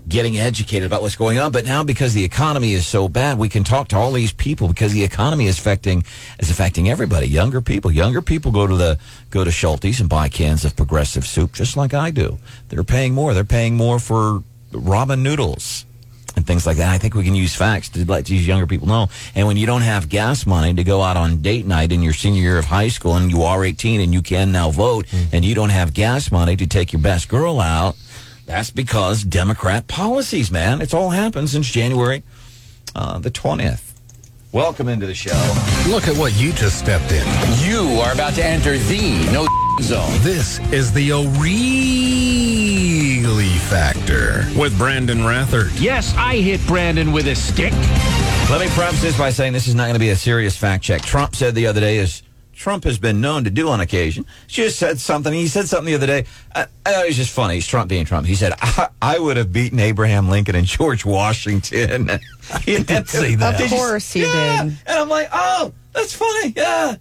getting 0.07 0.38
educated 0.38 0.86
about 0.86 1.01
what's 1.01 1.16
going 1.16 1.40
on. 1.40 1.51
But 1.51 1.66
now 1.66 1.84
because 1.84 2.13
the 2.13 2.24
economy 2.24 2.74
is 2.74 2.86
so 2.86 3.07
bad, 3.07 3.38
we 3.38 3.50
can 3.50 3.63
talk 3.63 3.88
to 3.89 3.98
all 3.98 4.12
these 4.12 4.34
people 4.34 4.68
because 4.68 4.94
the 4.94 5.04
economy 5.04 5.48
is 5.48 5.57
affecting 5.57 6.04
is 6.39 6.50
affecting 6.50 6.89
everybody. 6.89 7.28
Younger 7.28 7.62
people. 7.62 7.92
Younger 7.92 8.22
people 8.22 8.51
go 8.51 8.68
to 8.68 8.75
the 8.75 9.00
go 9.30 9.44
to 9.44 9.51
Schulte's 9.51 10.00
and 10.00 10.10
buy 10.10 10.30
cans 10.30 10.66
of 10.66 10.75
Progresso 10.75 11.22
soup 11.22 11.54
just 11.54 11.78
like 11.78 11.94
I 11.94 12.12
do. 12.12 12.38
They're 12.69 12.84
paying 12.84 13.13
more. 13.13 13.34
They're 13.34 13.44
paying 13.44 13.75
more 13.75 14.00
for 14.00 14.44
ramen 14.72 15.22
noodles. 15.22 15.86
And 16.35 16.47
things 16.47 16.65
like 16.65 16.77
that. 16.77 16.89
I 16.89 16.97
think 16.97 17.13
we 17.13 17.24
can 17.24 17.35
use 17.35 17.56
facts 17.56 17.89
to 17.89 18.06
let 18.06 18.25
these 18.25 18.47
younger 18.47 18.65
people 18.65 18.88
know. 18.88 19.07
And 19.35 19.45
when 19.45 19.56
you 19.56 19.68
don't 19.68 19.81
have 19.81 20.09
gas 20.09 20.45
money 20.45 20.74
to 20.74 20.83
go 20.83 21.01
out 21.01 21.15
on 21.15 21.41
date 21.41 21.65
night 21.65 21.91
in 21.91 22.01
your 22.01 22.13
senior 22.13 22.41
year 22.41 22.57
of 22.57 22.65
high 22.65 22.88
school 22.88 23.15
and 23.15 23.30
you 23.30 23.44
are 23.44 23.63
18 23.63 24.01
and 24.01 24.13
you 24.13 24.21
can 24.21 24.51
now 24.51 24.71
vote 24.71 25.06
and 25.31 25.45
you 25.45 25.53
don't 25.53 25.69
have 25.69 25.94
gas 25.94 26.31
money 26.31 26.56
to 26.56 26.65
take 26.65 26.91
your 26.91 27.01
best 27.01 27.30
girl 27.30 27.59
out, 27.59 27.95
that's 28.45 28.71
because 28.71 29.24
Democrat 29.24 29.88
policies, 29.88 30.51
man. 30.51 30.81
It's 30.81 30.94
all 30.94 31.12
happened 31.12 31.50
since 31.50 31.68
January 31.69 32.24
uh, 32.95 33.19
the 33.19 33.31
20th. 33.31 33.91
Welcome 34.51 34.88
into 34.88 35.07
the 35.07 35.15
show. 35.15 35.31
Look 35.88 36.07
at 36.07 36.15
what 36.15 36.33
you 36.39 36.53
just 36.53 36.77
stepped 36.77 37.12
in. 37.12 37.25
You 37.68 38.00
are 38.01 38.13
about 38.13 38.33
to 38.36 38.45
enter 38.45 38.77
the 38.77 39.29
no 39.31 39.47
zone. 39.81 40.12
This 40.21 40.59
is 40.71 40.94
the 40.94 41.12
O'Reilly 41.12 42.32
Factor 43.74 44.46
with 44.56 44.78
Brandon 44.78 45.18
Rathert. 45.18 45.72
Yes, 45.81 46.14
I 46.16 46.36
hit 46.36 46.64
Brandon 46.68 47.12
with 47.12 47.28
a 47.28 47.34
stick. 47.34 47.74
Let 48.52 48.62
me 48.62 48.68
preface 48.68 49.02
this 49.02 49.18
by 49.18 49.31
saying 49.31 49.54
this 49.54 49.68
is 49.68 49.74
not 49.74 49.86
going 49.86 49.96
to 49.96 50.00
be 50.00 50.12
a 50.12 50.16
serious 50.16 50.56
fact 50.56 50.84
check. 50.84 51.02
Trump 51.02 51.36
said 51.36 51.56
the 51.56 51.66
other 51.66 51.81
day, 51.81 51.98
as 51.98 52.22
Trump 52.54 52.84
has 52.84 53.00
been 53.00 53.20
known 53.20 53.46
to 53.46 53.50
do 53.50 53.70
on 53.70 53.81
occasion, 53.81 54.28
just 54.46 54.78
said 54.78 55.00
something. 55.00 55.34
He 55.34 55.48
said 55.48 55.68
something 55.68 55.88
the 55.88 55.96
other 55.96 56.06
day. 56.06 56.25
I, 56.54 56.68
I 56.86 56.92
thought 56.92 57.06
it 57.06 57.08
was 57.08 57.18
just 57.18 57.34
funny. 57.34 57.56
He's 57.56 57.66
Trump 57.66 57.90
being 57.90 58.06
Trump. 58.06 58.28
He 58.28 58.36
said, 58.36 58.54
I, 58.62 58.90
I 59.02 59.18
would 59.18 59.38
have 59.38 59.52
beaten 59.52 59.80
Abraham 59.80 60.30
Lincoln 60.30 60.54
and 60.54 60.68
George 60.68 61.04
Washington. 61.04 62.12
he 62.62 62.84
did 62.84 63.10
say 63.10 63.34
that. 63.34 63.60
Of 63.60 63.72
course 63.72 64.14
he 64.14 64.22
yeah. 64.22 64.66
did. 64.66 64.78
And 64.86 65.00
I'm 65.00 65.10
like, 65.10 65.30
oh, 65.34 65.74
that's 65.94 66.14
funny. 66.14 66.54
Yeah. 66.56 66.98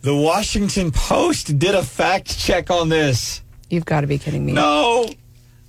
The 0.00 0.16
Washington 0.16 0.90
Post 0.90 1.56
did 1.56 1.76
a 1.76 1.84
fact 1.84 2.36
check 2.36 2.68
on 2.68 2.88
this. 2.88 3.42
You've 3.70 3.86
got 3.86 4.00
to 4.00 4.08
be 4.08 4.18
kidding 4.18 4.44
me. 4.44 4.52
No. 4.52 5.08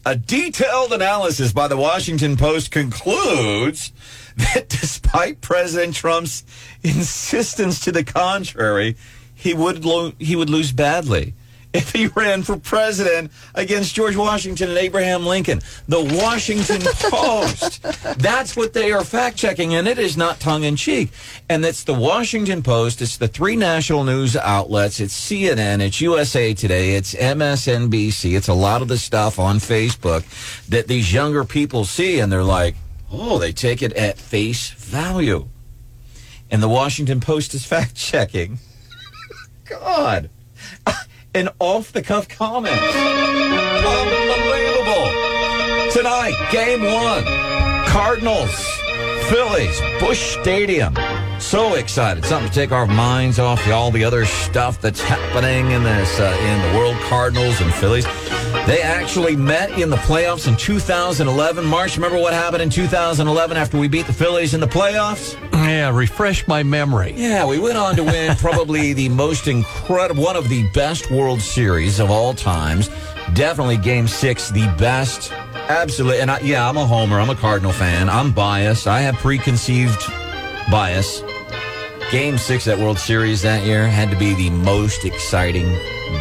A 0.08 0.16
detailed 0.16 0.94
analysis 0.94 1.52
by 1.52 1.68
the 1.68 1.76
Washington 1.76 2.38
Post 2.38 2.72
concludes 2.72 3.92
that 4.38 4.70
despite 4.70 5.42
President 5.42 5.96
Trump's 5.96 6.46
insistence 6.82 7.82
to 7.82 7.92
the 7.92 8.06
contrary, 8.06 8.96
he 9.36 9.54
would 9.54 9.84
lo- 9.84 10.14
he 10.18 10.38
would 10.38 10.50
lose 10.50 10.72
badly 10.72 11.34
if 11.78 11.92
he 11.92 12.08
ran 12.08 12.42
for 12.42 12.58
president 12.58 13.32
against 13.54 13.94
George 13.94 14.16
Washington 14.16 14.70
and 14.70 14.78
Abraham 14.78 15.26
Lincoln. 15.26 15.62
The 15.88 16.02
Washington 16.02 16.82
Post. 17.12 17.84
That's 18.18 18.56
what 18.56 18.74
they 18.74 18.92
are 18.92 19.04
fact 19.04 19.38
checking, 19.38 19.76
and 19.76 19.88
it 19.88 20.00
is 20.00 20.18
not 20.18 20.40
tongue 20.40 20.64
in 20.64 20.76
cheek. 20.76 21.12
And 21.48 21.64
it's 21.64 21.84
the 21.84 21.94
Washington 21.94 22.64
Post. 22.64 23.02
It's 23.02 23.18
the 23.18 23.28
three 23.28 23.56
national 23.56 24.04
news 24.04 24.36
outlets. 24.36 25.00
It's 25.00 25.18
CNN. 25.18 25.82
It's 25.82 26.02
USA 26.02 26.54
Today. 26.54 26.96
It's 26.96 27.14
MSNBC. 27.14 28.36
It's 28.36 28.48
a 28.48 28.54
lot 28.54 28.82
of 28.82 28.88
the 28.88 28.98
stuff 28.98 29.38
on 29.38 29.58
Facebook 29.58 30.24
that 30.70 30.88
these 30.88 31.14
younger 31.14 31.46
people 31.46 31.86
see, 31.86 32.20
and 32.20 32.32
they're 32.32 32.44
like, 32.44 32.76
oh, 33.12 33.38
they 33.38 33.54
take 33.54 33.84
it 33.84 33.94
at 33.94 34.18
face 34.18 34.72
value. 34.72 35.48
And 36.50 36.64
the 36.64 36.70
Washington 36.70 37.20
Post 37.20 37.54
is 37.54 37.66
fact 37.66 37.96
checking. 37.96 38.58
God. 39.66 40.30
An 41.38 41.50
off 41.60 41.92
the 41.92 42.02
cuff 42.02 42.28
comment. 42.28 42.74
Unbelievable. 42.74 43.12
Tonight, 45.92 46.34
game 46.52 46.82
one 46.82 47.24
Cardinals, 47.86 48.50
Phillies, 49.30 49.80
Busch 50.00 50.36
Stadium. 50.42 50.98
So 51.38 51.76
excited. 51.76 52.26
Something 52.26 52.50
to 52.50 52.56
take 52.56 52.72
our 52.72 52.88
minds 52.88 53.38
off 53.38 53.68
all 53.68 53.92
the 53.92 54.04
other 54.04 54.26
stuff 54.26 54.82
that's 54.82 55.00
happening 55.00 55.70
in 55.70 55.84
this 55.84 56.20
uh, 56.20 56.36
in 56.42 56.74
the 56.74 56.80
world 56.80 56.96
Cardinals 57.02 57.62
and 57.62 57.72
Phillies. 57.72 58.08
They 58.66 58.82
actually 58.82 59.36
met 59.36 59.80
in 59.80 59.90
the 59.90 59.98
playoffs 59.98 60.48
in 60.48 60.56
2011. 60.58 61.66
Marsh, 61.66 61.96
remember 61.96 62.18
what 62.18 62.34
happened 62.34 62.62
in 62.62 62.70
2011 62.70 63.58
after 63.58 63.78
we 63.78 63.88
beat 63.88 64.08
the 64.08 64.14
Phillies 64.14 64.54
in 64.54 64.60
the 64.60 64.68
playoffs? 64.68 65.36
Yeah, 65.54 65.90
refresh 65.96 66.48
my 66.48 66.64
memory. 66.64 67.14
Yeah, 67.16 67.46
we 67.46 67.60
went 67.60 67.78
on 67.78 67.96
to 67.96 68.04
win 68.04 68.36
probably 68.38 68.94
the 68.94 69.10
most 69.10 69.48
incredible, 69.48 70.24
one 70.24 70.36
of 70.36 70.50
the 70.50 70.70
best 70.72 71.10
World 71.12 71.42
Series 71.42 72.00
of 72.00 72.12
all 72.12 72.34
times. 72.34 72.90
Definitely 73.34 73.78
Game 73.78 74.08
Six, 74.08 74.50
the 74.50 74.66
best 74.78 75.32
Absolutely. 75.70 76.22
And 76.22 76.32
I, 76.32 76.40
yeah, 76.40 76.68
I'm 76.68 76.78
a 76.78 76.86
homer. 76.86 77.20
I'm 77.20 77.30
a 77.30 77.36
Cardinal 77.36 77.74
fan. 77.74 78.10
I'm 78.10 78.32
biased. 78.32 78.88
I 78.88 79.02
have 79.02 79.16
preconceived 79.16 80.02
bias. 80.72 81.22
Game 82.12 82.38
six 82.38 82.64
that 82.64 82.80
World 82.80 82.98
Series 82.98 83.42
that 83.42 83.66
year 83.66 83.86
had 83.86 84.10
to 84.12 84.16
be 84.16 84.34
the 84.34 84.50
most 84.50 85.04
exciting 85.04 85.68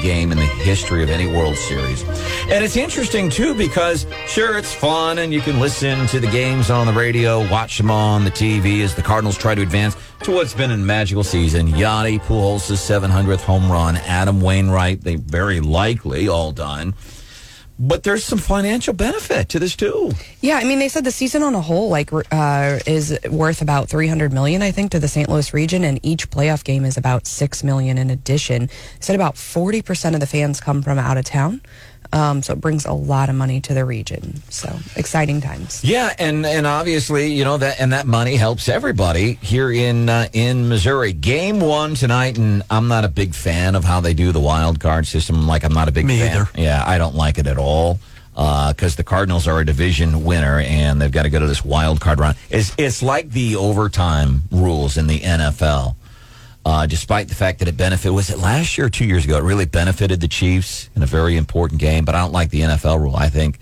game 0.03 0.33
in 0.33 0.39
the 0.39 0.45
history 0.45 1.05
of 1.05 1.09
any 1.09 1.29
World 1.29 1.57
Series. 1.57 2.03
And 2.49 2.65
it's 2.65 2.77
interesting, 2.77 3.31
too, 3.31 3.55
because 3.55 4.05
sure, 4.27 4.59
it's 4.59 4.75
fun 4.75 5.19
and 5.19 5.33
you 5.33 5.41
can 5.41 5.61
listen 5.61 6.09
to 6.09 6.19
the 6.19 6.27
games 6.27 6.71
on 6.71 6.89
the 6.89 6.93
radio, 6.93 7.49
watch 7.53 7.79
them 7.79 7.93
on 7.93 8.25
the 8.25 8.33
TV 8.33 8.83
as 8.83 8.97
the 8.97 9.03
Cardinals 9.03 9.39
try 9.39 9.55
to 9.55 9.63
advance 9.63 9.97
to 10.25 10.33
what's 10.33 10.55
been 10.55 10.73
a 10.73 10.77
magical 10.77 11.23
season. 11.23 11.69
Yadi 11.69 12.21
Pujols' 12.21 12.73
700th 12.73 13.43
home 13.43 13.71
run, 13.71 13.97
Adam 13.99 14.41
Wainwright, 14.41 15.03
they 15.03 15.15
very 15.15 15.61
likely 15.61 16.27
all 16.27 16.51
done. 16.51 16.95
But 17.79 18.05
there's 18.05 18.25
some 18.25 18.39
financial 18.39 18.95
benefit 18.95 19.51
to 19.51 19.59
this, 19.59 19.77
too. 19.77 20.13
Yeah, 20.41 20.57
I 20.57 20.65
mean, 20.65 20.79
they 20.79 20.89
said 20.89 21.05
the 21.05 21.11
season 21.11 21.43
on 21.43 21.55
a 21.55 21.61
whole 21.61 21.91
like 21.91 22.11
uh, 22.13 22.79
is 22.87 23.19
worth 23.29 23.61
about 23.61 23.91
300 23.91 24.33
million, 24.33 24.63
I 24.63 24.71
think, 24.71 24.93
to 24.93 24.99
the 24.99 25.09
St. 25.09 25.29
Louis 25.29 25.53
region, 25.53 25.85
and 25.85 26.01
each 26.03 26.31
playoff 26.31 26.65
game 26.65 26.87
is 26.87 26.97
about 26.97 27.27
six 27.27 27.63
million 27.63 27.99
in 27.99 28.09
addition. 28.09 28.67
They 28.67 28.73
said 29.01 29.17
about 29.17 29.37
40 29.37 29.83
percent 29.83 30.15
of 30.15 30.21
the 30.21 30.27
fans 30.27 30.59
come 30.59 30.83
from 30.83 30.99
out 30.99 31.19
of 31.19 31.27
town, 31.27 31.61
um, 32.13 32.43
so 32.43 32.53
it 32.53 32.61
brings 32.61 32.85
a 32.87 32.93
lot 32.93 33.29
of 33.29 33.35
money 33.35 33.61
to 33.63 33.75
the 33.75 33.85
region. 33.85 34.43
So 34.51 34.79
exciting 34.97 35.41
times. 35.41 35.85
Yeah, 35.85 36.15
and 36.19 36.45
and 36.47 36.67
obviously, 36.67 37.33
you 37.33 37.45
know 37.45 37.57
that 37.59 37.81
and 37.81 37.93
that 37.93 38.07
money 38.07 38.37
helps 38.37 38.69
everybody 38.69 39.35
here 39.43 39.71
in 39.71 40.09
uh, 40.09 40.29
in 40.33 40.69
Missouri. 40.69 41.13
Game 41.13 41.61
one 41.61 41.95
tonight, 41.95 42.39
and 42.39 42.63
I'm 42.71 42.89
not 42.89 43.05
a 43.05 43.09
big 43.09 43.35
fan 43.35 43.75
of 43.75 43.85
how 43.85 44.01
they 44.01 44.15
do 44.15 44.33
the 44.33 44.41
wild 44.41 44.81
card 44.81 45.07
system. 45.07 45.47
Like 45.47 45.65
I'm 45.65 45.73
not 45.75 45.89
a 45.89 45.93
big 45.93 46.07
Me 46.07 46.19
fan. 46.21 46.37
either. 46.37 46.49
Yeah, 46.57 46.83
I 46.87 46.99
don't 46.99 47.15
like 47.15 47.39
it 47.39 47.47
at 47.47 47.59
all. 47.59 47.99
Because 48.35 48.97
the 48.97 49.03
Cardinals 49.03 49.49
are 49.49 49.61
a 49.61 49.65
division 49.65 50.23
winner 50.23 50.61
and 50.61 51.01
they've 51.01 51.11
got 51.11 51.23
to 51.23 51.31
go 51.31 51.39
to 51.41 51.47
this 51.47 51.65
wild 51.65 52.03
card 52.03 52.21
round. 52.21 52.37
It's 52.51 52.75
it's 52.77 53.03
like 53.03 53.31
the 53.31 53.57
overtime 53.57 54.43
rules 54.51 54.99
in 54.99 55.07
the 55.07 55.21
NFL. 55.21 55.97
Uh, 56.67 56.85
despite 56.85 57.29
the 57.29 57.35
fact 57.35 57.61
that 57.61 57.69
it 57.69 57.77
benefited, 57.77 58.13
was 58.13 58.29
it 58.29 58.39
last 58.39 58.77
year 58.77 58.89
or 58.89 58.91
two 58.91 59.05
years 59.05 59.25
ago? 59.25 59.39
It 59.39 59.45
really 59.45 59.67
benefited 59.67 60.21
the 60.21 60.27
Chiefs 60.27 60.91
in 60.97 61.03
a 61.05 61.07
very 61.07 61.37
important 61.37 61.81
game. 61.81 62.05
But 62.05 62.17
I 62.17 62.21
don't 62.23 62.33
like 62.33 62.51
the 62.51 62.63
NFL 62.63 63.01
rule. 63.01 63.15
I 63.15 63.29
think 63.29 63.61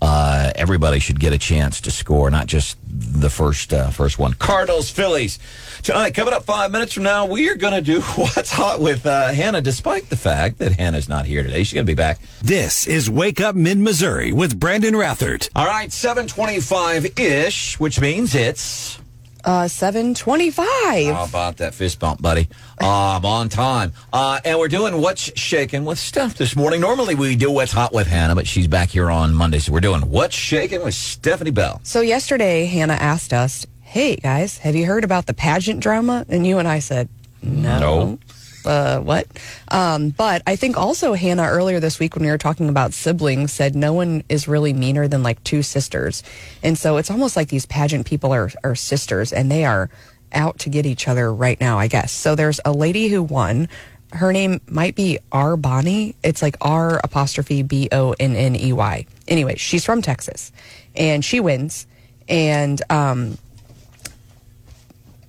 uh, 0.00 0.52
everybody 0.54 0.98
should 0.98 1.20
get 1.20 1.34
a 1.34 1.38
chance 1.38 1.82
to 1.82 1.90
score, 1.90 2.30
not 2.30 2.46
just 2.46 2.78
the 2.88 3.28
first 3.28 3.74
uh, 3.74 3.90
first 3.90 4.18
one. 4.18 4.32
Cardinals, 4.32 4.88
Phillies 4.88 5.38
tonight. 5.82 6.14
Coming 6.14 6.32
up 6.32 6.44
five 6.44 6.70
minutes 6.70 6.94
from 6.94 7.02
now, 7.02 7.26
we 7.26 7.50
are 7.50 7.56
going 7.56 7.74
to 7.74 7.82
do 7.82 8.00
what's 8.16 8.50
hot 8.50 8.80
with 8.80 9.04
uh, 9.04 9.34
Hannah. 9.34 9.60
Despite 9.60 10.08
the 10.08 10.16
fact 10.16 10.56
that 10.56 10.72
Hannah's 10.72 11.10
not 11.10 11.26
here 11.26 11.42
today, 11.42 11.62
she's 11.62 11.74
going 11.74 11.84
to 11.84 11.90
be 11.90 11.94
back. 11.94 12.20
This 12.40 12.86
is 12.86 13.10
Wake 13.10 13.38
Up 13.38 13.54
Mid 13.54 13.76
Missouri 13.76 14.32
with 14.32 14.58
Brandon 14.58 14.94
Rathert. 14.94 15.50
All 15.54 15.66
right, 15.66 15.92
seven 15.92 16.26
twenty-five 16.26 17.18
ish, 17.18 17.78
which 17.78 18.00
means 18.00 18.34
it's. 18.34 18.98
Uh, 19.46 19.68
725. 19.68 21.14
How 21.14 21.24
about 21.24 21.58
that 21.58 21.72
fist 21.72 22.00
bump, 22.00 22.20
buddy? 22.20 22.48
Uh, 22.80 23.16
I'm 23.16 23.24
on 23.24 23.48
time. 23.48 23.92
Uh, 24.12 24.40
and 24.44 24.58
we're 24.58 24.66
doing 24.66 25.00
What's 25.00 25.30
Shaking 25.38 25.84
with 25.84 26.00
Steph 26.00 26.34
this 26.34 26.56
morning. 26.56 26.80
Normally 26.80 27.14
we 27.14 27.36
do 27.36 27.52
What's 27.52 27.70
Hot 27.70 27.92
with 27.94 28.08
Hannah, 28.08 28.34
but 28.34 28.48
she's 28.48 28.66
back 28.66 28.88
here 28.88 29.08
on 29.08 29.32
Monday. 29.32 29.60
So 29.60 29.72
we're 29.72 29.78
doing 29.78 30.00
What's 30.10 30.34
Shaking 30.34 30.82
with 30.82 30.94
Stephanie 30.94 31.52
Bell. 31.52 31.80
So 31.84 32.00
yesterday, 32.00 32.64
Hannah 32.64 32.94
asked 32.94 33.32
us, 33.32 33.64
"Hey 33.82 34.16
guys, 34.16 34.58
have 34.58 34.74
you 34.74 34.84
heard 34.84 35.04
about 35.04 35.26
the 35.26 35.34
pageant 35.34 35.78
drama?" 35.78 36.26
And 36.28 36.44
you 36.44 36.58
and 36.58 36.66
I 36.66 36.80
said, 36.80 37.08
"No." 37.40 37.78
No. 37.78 38.18
Uh, 38.66 39.00
what? 39.00 39.26
Um, 39.68 40.10
but 40.10 40.42
I 40.46 40.56
think 40.56 40.76
also 40.76 41.14
Hannah 41.14 41.46
earlier 41.46 41.80
this 41.80 42.00
week 42.00 42.14
when 42.16 42.24
we 42.24 42.30
were 42.30 42.38
talking 42.38 42.68
about 42.68 42.92
siblings 42.92 43.52
said 43.52 43.76
no 43.76 43.92
one 43.92 44.24
is 44.28 44.48
really 44.48 44.72
meaner 44.72 45.06
than 45.08 45.22
like 45.22 45.42
two 45.44 45.62
sisters, 45.62 46.22
and 46.62 46.76
so 46.76 46.96
it's 46.96 47.10
almost 47.10 47.36
like 47.36 47.48
these 47.48 47.66
pageant 47.66 48.06
people 48.06 48.32
are 48.32 48.50
are 48.64 48.74
sisters 48.74 49.32
and 49.32 49.50
they 49.50 49.64
are 49.64 49.88
out 50.32 50.58
to 50.60 50.68
get 50.68 50.86
each 50.86 51.08
other 51.08 51.32
right 51.32 51.60
now. 51.60 51.78
I 51.78 51.86
guess 51.86 52.12
so. 52.12 52.34
There's 52.34 52.60
a 52.64 52.72
lady 52.72 53.08
who 53.08 53.22
won. 53.22 53.68
Her 54.12 54.32
name 54.32 54.60
might 54.68 54.94
be 54.94 55.18
R 55.32 55.56
Bonnie. 55.56 56.16
It's 56.22 56.42
like 56.42 56.56
R 56.60 57.00
apostrophe 57.02 57.62
B 57.62 57.88
O 57.92 58.14
N 58.18 58.34
N 58.34 58.56
E 58.56 58.72
Y. 58.72 59.06
Anyway, 59.28 59.56
she's 59.56 59.84
from 59.84 60.02
Texas, 60.02 60.52
and 60.94 61.24
she 61.24 61.40
wins. 61.40 61.86
And 62.28 62.82
um, 62.90 63.38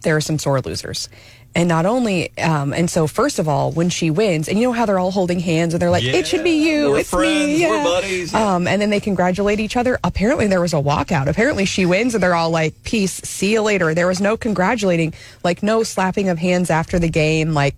there 0.02 0.16
are 0.16 0.22
some 0.22 0.40
sore 0.40 0.62
losers. 0.62 1.10
And 1.58 1.68
not 1.68 1.88
only, 1.88 2.38
um, 2.38 2.72
and 2.72 2.88
so 2.88 3.08
first 3.08 3.40
of 3.40 3.48
all, 3.48 3.72
when 3.72 3.90
she 3.90 4.12
wins, 4.12 4.48
and 4.48 4.60
you 4.60 4.68
know 4.68 4.74
how 4.74 4.86
they're 4.86 5.00
all 5.00 5.10
holding 5.10 5.40
hands 5.40 5.74
and 5.74 5.82
they're 5.82 5.90
like, 5.90 6.04
"It 6.04 6.28
should 6.28 6.44
be 6.44 6.64
you, 6.64 6.92
we're 6.92 7.00
it's 7.00 7.10
friends, 7.10 7.48
me, 7.48 7.66
we're 7.66 7.78
yeah." 7.78 7.84
buddies, 7.84 8.32
yeah. 8.32 8.56
Um, 8.56 8.68
and 8.68 8.80
then 8.80 8.92
they 8.92 9.00
congratulate 9.00 9.60
each 9.60 9.76
other. 9.76 9.98
Apparently, 10.04 10.46
there 10.46 10.62
was 10.62 10.74
a 10.74 10.78
walkout. 10.78 11.26
Apparently, 11.26 11.66
she 11.66 11.88
wins, 11.88 12.14
and 12.14 12.22
they're 12.22 12.36
all 12.36 12.52
like, 12.52 12.84
"Peace, 12.84 13.14
see 13.24 13.54
you 13.54 13.64
later." 13.64 13.96
There 13.96 14.06
was 14.06 14.22
no 14.22 14.38
congratulating, 14.38 15.16
like 15.44 15.64
no 15.64 15.82
slapping 15.82 16.30
of 16.30 16.38
hands 16.38 16.70
after 16.70 17.00
the 17.00 17.10
game, 17.10 17.56
like 17.56 17.74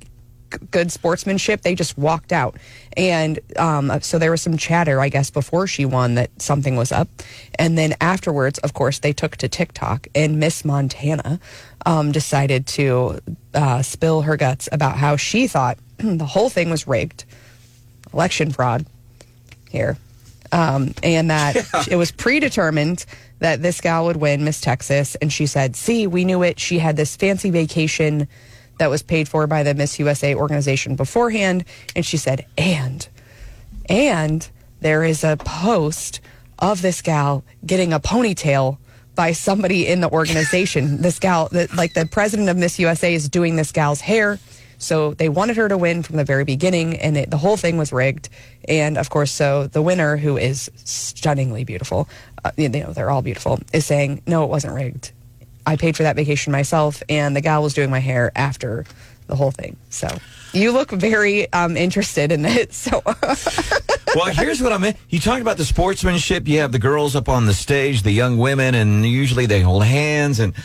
good 0.50 0.91
sportsmanship. 0.91 1.62
They 1.62 1.75
just 1.75 1.98
walked 1.98 2.32
out. 2.32 2.58
And 2.98 3.39
um, 3.58 3.91
so 4.01 4.20
there 4.20 4.32
was 4.32 4.41
some 4.41 4.58
chatter, 4.58 5.00
I 5.00 5.10
guess, 5.10 5.29
before 5.29 5.68
she 5.68 5.86
won 5.86 6.15
that 6.15 6.29
something 6.41 6.75
was 6.75 6.91
up. 6.91 7.08
And 7.58 7.77
then 7.77 7.96
afterwards, 8.01 8.60
of 8.60 8.74
course, 8.74 9.00
they 9.00 9.13
took 9.13 9.38
to 9.38 9.48
TikTok, 9.48 10.08
and 10.15 10.39
Miss 10.39 10.65
Montana 10.65 11.39
um, 11.86 12.12
decided 12.12 12.68
to 12.68 13.20
uh, 13.53 13.82
spill 13.82 14.22
her 14.22 14.38
guts 14.38 14.68
about 14.72 14.98
how 14.98 15.15
she 15.15 15.48
thought 15.48 15.77
the 15.98 16.25
whole 16.25 16.50
thing 16.50 16.70
was 16.70 16.88
rigged, 16.88 17.25
election 18.13 18.51
fraud 18.51 18.86
here. 19.70 19.98
Um, 20.51 20.94
and 21.03 21.29
that 21.29 21.88
it 21.91 21.96
was 21.96 22.12
predetermined 22.12 23.06
that 23.39 23.62
this 23.62 23.82
gal 23.82 24.06
would 24.06 24.18
win 24.18 24.44
Miss 24.44 24.62
Texas. 24.62 25.15
And 25.15 25.32
she 25.32 25.46
said, 25.46 25.75
See, 25.75 26.08
we 26.08 26.25
knew 26.25 26.44
it. 26.44 26.60
She 26.60 26.79
had 26.79 26.96
this 26.96 27.15
fancy 27.15 27.50
vacation 27.50 28.27
that 28.79 28.89
was 28.89 29.03
paid 29.03 29.29
for 29.29 29.45
by 29.48 29.63
the 29.63 29.74
Miss 29.74 30.00
USA 30.00 30.33
organization 30.36 30.95
beforehand. 30.95 31.63
And 31.95 32.05
she 32.05 32.17
said, 32.17 32.45
And, 32.57 33.07
and 33.88 34.50
there 34.81 35.03
is 35.03 35.24
a 35.24 35.38
post 35.38 36.19
of 36.57 36.81
this 36.81 37.01
gal 37.01 37.43
getting 37.65 37.93
a 37.93 38.00
ponytail 38.00 38.77
by 39.15 39.33
somebody 39.33 39.86
in 39.88 40.01
the 40.01 40.09
organization. 40.09 40.98
this 41.01 41.19
gal, 41.19 41.50
the, 41.50 41.69
like 41.75 41.93
the 41.93 42.05
president 42.05 42.50
of 42.50 42.57
Miss 42.57 42.79
USA, 42.79 43.13
is 43.13 43.29
doing 43.29 43.55
this 43.55 43.71
gal's 43.71 44.01
hair. 44.01 44.39
So 44.77 45.13
they 45.13 45.27
wanted 45.27 45.57
her 45.57 45.67
to 45.67 45.77
win 45.77 46.03
from 46.03 46.15
the 46.15 46.24
very 46.24 46.45
beginning, 46.45 46.98
and 46.98 47.17
it, 47.17 47.29
the 47.29 47.38
whole 47.38 47.57
thing 47.57 47.77
was 47.77 47.91
rigged. 47.91 48.29
And 48.65 48.98
of 48.98 49.09
course, 49.09 49.29
so 49.29 49.67
the 49.67 49.81
winner, 49.81 50.15
who 50.15 50.38
is 50.38 50.71
stunningly 50.86 51.65
beautiful, 51.65 52.07
uh, 52.45 52.51
you 52.55 52.69
know, 52.69 52.93
they're 52.93 53.09
all 53.09 53.21
beautiful, 53.21 53.59
is 53.74 53.86
saying, 53.86 54.21
no, 54.25 54.45
it 54.45 54.50
wasn't 54.50 54.74
rigged. 54.74 55.12
I 55.69 55.75
paid 55.75 55.95
for 55.95 56.01
that 56.01 56.15
vacation 56.15 56.51
myself, 56.51 57.03
and 57.09 57.35
the 57.35 57.41
gal 57.41 57.61
was 57.61 57.75
doing 57.75 57.91
my 57.91 57.99
hair 57.99 58.31
after 58.35 58.85
the 59.27 59.35
whole 59.35 59.51
thing. 59.51 59.77
So 59.91 60.07
you 60.51 60.71
look 60.71 60.89
very 60.89 61.51
um, 61.53 61.77
interested 61.77 62.31
in 62.31 62.43
it. 62.43 62.73
So 62.79 63.03
well, 64.15 64.33
here's 64.33 64.63
what 64.63 64.73
I 64.73 64.79
meant. 64.79 64.97
You 65.09 65.19
talked 65.19 65.41
about 65.41 65.57
the 65.57 65.65
sportsmanship. 65.65 66.47
You 66.47 66.61
have 66.61 66.71
the 66.71 66.79
girls 66.79 67.15
up 67.15 67.29
on 67.29 67.45
the 67.45 67.53
stage, 67.53 68.01
the 68.01 68.11
young 68.11 68.39
women, 68.39 68.73
and 68.73 69.05
usually 69.05 69.45
they 69.45 69.61
hold 69.61 69.83
hands 69.83 70.39
and 70.39 70.55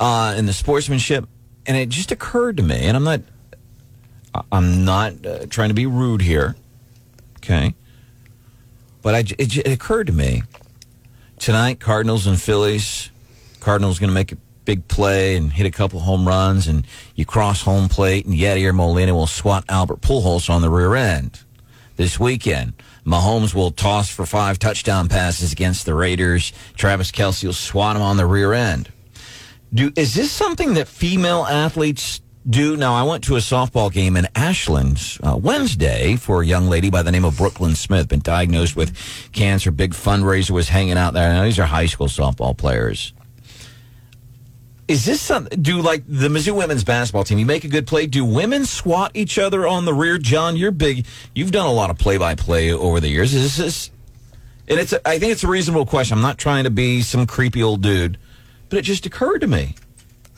uh, 0.00 0.34
and 0.36 0.48
the 0.48 0.52
sportsmanship. 0.52 1.28
And 1.66 1.76
it 1.76 1.88
just 1.88 2.10
occurred 2.10 2.56
to 2.56 2.64
me, 2.64 2.86
and 2.86 2.96
I'm 2.96 3.04
not, 3.04 3.20
I'm 4.50 4.84
not 4.84 5.24
uh, 5.24 5.46
trying 5.46 5.68
to 5.68 5.74
be 5.74 5.86
rude 5.86 6.22
here, 6.22 6.56
okay? 7.36 7.76
But 9.02 9.14
I, 9.14 9.18
it, 9.38 9.56
it 9.58 9.68
occurred 9.68 10.08
to 10.08 10.12
me 10.12 10.42
tonight, 11.38 11.78
Cardinals 11.78 12.26
and 12.26 12.40
Phillies. 12.40 13.10
Cardinals 13.60 13.98
going 13.98 14.10
to 14.10 14.14
make 14.14 14.32
a 14.32 14.38
big 14.64 14.86
play 14.88 15.36
and 15.36 15.52
hit 15.52 15.66
a 15.66 15.70
couple 15.70 16.00
home 16.00 16.26
runs, 16.26 16.66
and 16.66 16.86
you 17.14 17.24
cross 17.24 17.62
home 17.62 17.88
plate, 17.88 18.26
and 18.26 18.34
Yadier 18.34 18.74
Molina 18.74 19.14
will 19.14 19.26
swat 19.26 19.64
Albert 19.68 20.00
Pujols 20.00 20.48
on 20.50 20.62
the 20.62 20.70
rear 20.70 20.94
end 20.94 21.40
this 21.96 22.18
weekend. 22.18 22.72
Mahomes 23.04 23.54
will 23.54 23.70
toss 23.70 24.08
for 24.08 24.24
five 24.26 24.58
touchdown 24.58 25.08
passes 25.08 25.52
against 25.52 25.86
the 25.86 25.94
Raiders. 25.94 26.52
Travis 26.74 27.10
Kelce 27.10 27.44
will 27.44 27.52
swat 27.52 27.96
him 27.96 28.02
on 28.02 28.16
the 28.16 28.26
rear 28.26 28.52
end. 28.52 28.90
Do 29.72 29.92
is 29.96 30.14
this 30.14 30.32
something 30.32 30.74
that 30.74 30.88
female 30.88 31.44
athletes 31.44 32.20
do? 32.48 32.76
Now, 32.76 32.94
I 32.94 33.02
went 33.02 33.24
to 33.24 33.36
a 33.36 33.40
softball 33.40 33.92
game 33.92 34.16
in 34.16 34.26
Ashland 34.34 35.18
uh, 35.22 35.36
Wednesday 35.36 36.16
for 36.16 36.42
a 36.42 36.46
young 36.46 36.66
lady 36.68 36.90
by 36.90 37.02
the 37.02 37.12
name 37.12 37.24
of 37.24 37.36
Brooklyn 37.36 37.74
Smith, 37.74 38.08
been 38.08 38.20
diagnosed 38.20 38.76
with 38.76 38.96
cancer. 39.32 39.70
Big 39.70 39.92
fundraiser 39.92 40.50
was 40.50 40.68
hanging 40.68 40.96
out 40.96 41.14
there. 41.14 41.32
Now, 41.32 41.44
these 41.44 41.58
are 41.58 41.66
high 41.66 41.86
school 41.86 42.08
softball 42.08 42.56
players. 42.56 43.12
Is 44.90 45.04
this 45.04 45.20
something? 45.20 45.62
Do 45.62 45.80
like 45.80 46.02
the 46.08 46.26
Mizzou 46.26 46.52
women's 46.52 46.82
basketball 46.82 47.22
team? 47.22 47.38
You 47.38 47.46
make 47.46 47.62
a 47.62 47.68
good 47.68 47.86
play. 47.86 48.08
Do 48.08 48.24
women 48.24 48.66
swat 48.66 49.12
each 49.14 49.38
other 49.38 49.64
on 49.64 49.84
the 49.84 49.94
rear? 49.94 50.18
John, 50.18 50.56
you're 50.56 50.72
big. 50.72 51.06
You've 51.32 51.52
done 51.52 51.66
a 51.66 51.72
lot 51.72 51.90
of 51.90 51.98
play-by-play 51.98 52.72
over 52.72 52.98
the 52.98 53.06
years. 53.06 53.32
Is 53.32 53.56
this? 53.56 53.92
And 54.66 54.80
it's. 54.80 54.92
A, 54.92 55.08
I 55.08 55.20
think 55.20 55.30
it's 55.30 55.44
a 55.44 55.46
reasonable 55.46 55.86
question. 55.86 56.16
I'm 56.16 56.22
not 56.22 56.38
trying 56.38 56.64
to 56.64 56.70
be 56.70 57.02
some 57.02 57.24
creepy 57.24 57.62
old 57.62 57.82
dude, 57.82 58.18
but 58.68 58.80
it 58.80 58.82
just 58.82 59.06
occurred 59.06 59.42
to 59.42 59.46
me. 59.46 59.76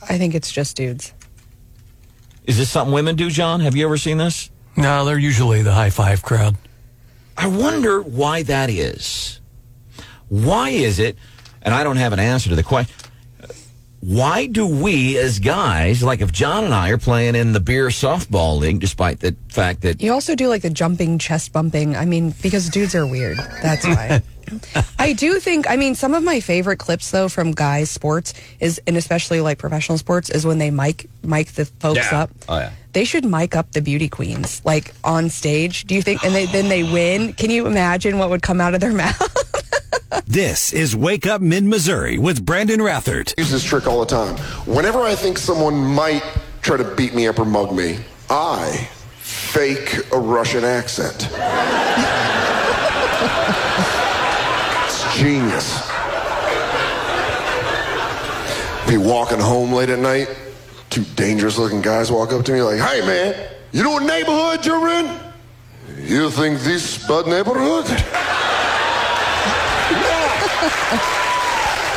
I 0.07 0.19
think 0.19 0.35
it's 0.35 0.51
just 0.51 0.77
dudes. 0.77 1.15
Is 2.43 2.59
this 2.59 2.69
something 2.69 2.93
women 2.93 3.15
do, 3.15 3.31
John? 3.31 3.59
Have 3.61 3.75
you 3.75 3.87
ever 3.87 3.97
seen 3.97 4.19
this? 4.19 4.51
No, 4.77 5.03
they're 5.03 5.17
usually 5.17 5.63
the 5.63 5.73
high 5.73 5.89
five 5.89 6.21
crowd. 6.21 6.57
I 7.35 7.47
wonder 7.47 8.03
why 8.03 8.43
that 8.43 8.69
is. 8.69 9.41
Why 10.29 10.69
is 10.69 10.99
it? 10.99 11.17
And 11.63 11.73
I 11.73 11.83
don't 11.83 11.97
have 11.97 12.13
an 12.13 12.19
answer 12.19 12.49
to 12.49 12.55
the 12.55 12.61
question. 12.61 12.93
Why 14.05 14.47
do 14.47 14.67
we, 14.67 15.17
as 15.17 15.39
guys, 15.39 16.03
like 16.03 16.19
if 16.19 16.29
John 16.33 16.65
and 16.65 16.73
I 16.73 16.89
are 16.89 16.97
playing 16.97 17.35
in 17.35 17.53
the 17.53 17.61
beer 17.61 17.87
softball 17.87 18.59
league, 18.59 18.81
despite 18.81 19.21
the 19.21 19.33
fact 19.47 19.81
that 19.83 20.01
You 20.01 20.11
also 20.11 20.35
do 20.35 20.49
like 20.49 20.61
the 20.61 20.69
jumping, 20.69 21.17
chest 21.19 21.53
bumping. 21.53 21.95
I 21.95 22.03
mean, 22.03 22.33
because 22.41 22.67
dudes 22.69 22.95
are 22.95 23.07
weird. 23.07 23.37
That's 23.37 23.85
why. 23.87 24.21
I 24.99 25.13
do 25.13 25.39
think, 25.39 25.69
I 25.69 25.77
mean, 25.77 25.95
some 25.95 26.13
of 26.13 26.21
my 26.21 26.41
favorite 26.41 26.77
clips 26.79 27.11
though 27.11 27.29
from 27.29 27.53
guys 27.53 27.89
sports 27.89 28.33
is, 28.59 28.81
and 28.85 28.97
especially 28.97 29.39
like 29.39 29.57
professional 29.57 29.97
sports, 29.97 30.29
is 30.29 30.45
when 30.45 30.57
they 30.57 30.69
mic 30.69 31.07
mic 31.23 31.47
the 31.53 31.63
folks 31.63 32.11
Yeah. 32.11 32.23
up. 32.23 32.29
Oh, 32.49 32.57
yeah. 32.57 32.71
They 32.91 33.05
should 33.05 33.23
mic 33.23 33.55
up 33.55 33.71
the 33.71 33.81
beauty 33.81 34.09
queens 34.09 34.61
like 34.65 34.93
on 35.05 35.29
stage. 35.29 35.85
Do 35.85 35.95
you 35.95 36.01
think? 36.01 36.25
And 36.25 36.35
they, 36.35 36.45
then 36.47 36.67
they 36.67 36.83
win. 36.83 37.31
Can 37.33 37.49
you 37.51 37.67
imagine 37.67 38.17
what 38.17 38.29
would 38.29 38.41
come 38.41 38.59
out 38.59 38.73
of 38.75 38.81
their 38.81 38.91
mouth? 39.05 39.52
This 40.27 40.73
is 40.73 40.95
Wake 40.95 41.25
Up 41.25 41.41
Mid 41.41 41.63
Missouri 41.63 42.17
with 42.17 42.45
Brandon 42.45 42.79
Rathert. 42.79 43.33
use 43.37 43.51
this 43.51 43.63
trick 43.63 43.87
all 43.87 43.99
the 43.99 44.05
time. 44.05 44.35
Whenever 44.67 44.99
I 45.01 45.15
think 45.15 45.37
someone 45.37 45.75
might 45.75 46.23
try 46.61 46.77
to 46.77 46.83
beat 46.95 47.15
me 47.15 47.27
up 47.27 47.39
or 47.39 47.45
mug 47.45 47.73
me, 47.73 47.97
I 48.29 48.89
fake 49.17 49.97
a 50.11 50.19
Russian 50.19 50.63
accent. 50.63 51.27
it's 54.85 55.17
genius. 55.17 55.89
Be 58.87 58.97
walking 58.97 59.39
home 59.39 59.71
late 59.73 59.89
at 59.89 59.99
night, 59.99 60.29
two 60.89 61.03
dangerous 61.15 61.57
looking 61.57 61.81
guys 61.81 62.11
walk 62.11 62.33
up 62.33 62.45
to 62.45 62.51
me 62.51 62.61
like, 62.61 62.79
hey 62.79 63.01
man, 63.01 63.49
you 63.71 63.81
know 63.81 63.91
what 63.91 64.03
neighborhood 64.03 64.65
you're 64.65 64.89
in? 64.89 65.19
You 65.97 66.29
think 66.29 66.59
this 66.59 67.07
bad 67.07 67.25
neighborhood? 67.25 67.85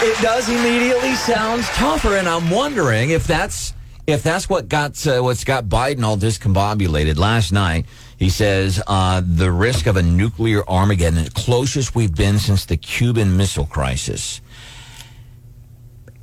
It 0.02 0.20
does 0.22 0.48
immediately 0.48 1.14
sounds 1.14 1.66
tougher, 1.68 2.16
and 2.16 2.28
I'm 2.28 2.50
wondering 2.50 3.10
if 3.10 3.26
that's 3.26 3.72
if 4.06 4.22
that's 4.22 4.48
what 4.48 4.68
got 4.68 5.04
uh, 5.06 5.20
what's 5.20 5.44
got 5.44 5.66
Biden 5.66 6.04
all 6.04 6.16
discombobulated. 6.16 7.16
Last 7.16 7.52
night, 7.52 7.86
he 8.16 8.30
says 8.30 8.82
uh, 8.86 9.22
the 9.24 9.50
risk 9.50 9.86
of 9.86 9.96
a 9.96 10.02
nuclear 10.02 10.62
Armageddon, 10.68 11.24
the 11.24 11.30
closest 11.30 11.94
we've 11.94 12.14
been 12.14 12.38
since 12.38 12.64
the 12.64 12.76
Cuban 12.76 13.36
Missile 13.36 13.66
Crisis. 13.66 14.40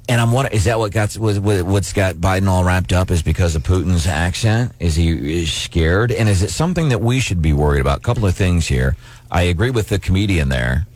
And 0.10 0.20
I'm 0.20 0.34
wondering, 0.34 0.56
is 0.56 0.66
that 0.66 0.80
what 0.80 0.92
got 0.92 1.14
what's 1.16 1.94
got 1.94 2.16
Biden 2.16 2.48
all 2.48 2.64
wrapped 2.64 2.92
up? 2.92 3.10
Is 3.10 3.22
because 3.22 3.56
of 3.56 3.64
Putin's 3.64 4.06
accent? 4.06 4.74
Is 4.80 4.96
he 4.96 5.46
scared? 5.46 6.12
And 6.12 6.28
is 6.28 6.44
it 6.44 6.50
something 6.50 6.90
that 6.90 7.00
we 7.00 7.20
should 7.20 7.42
be 7.42 7.54
worried 7.54 7.80
about? 7.80 8.00
A 8.00 8.02
couple 8.02 8.26
of 8.26 8.36
things 8.36 8.68
here. 8.68 8.98
I 9.32 9.44
agree 9.44 9.72
with 9.72 9.90
the 9.90 10.00
comedian 10.00 10.50
there. 10.50 10.88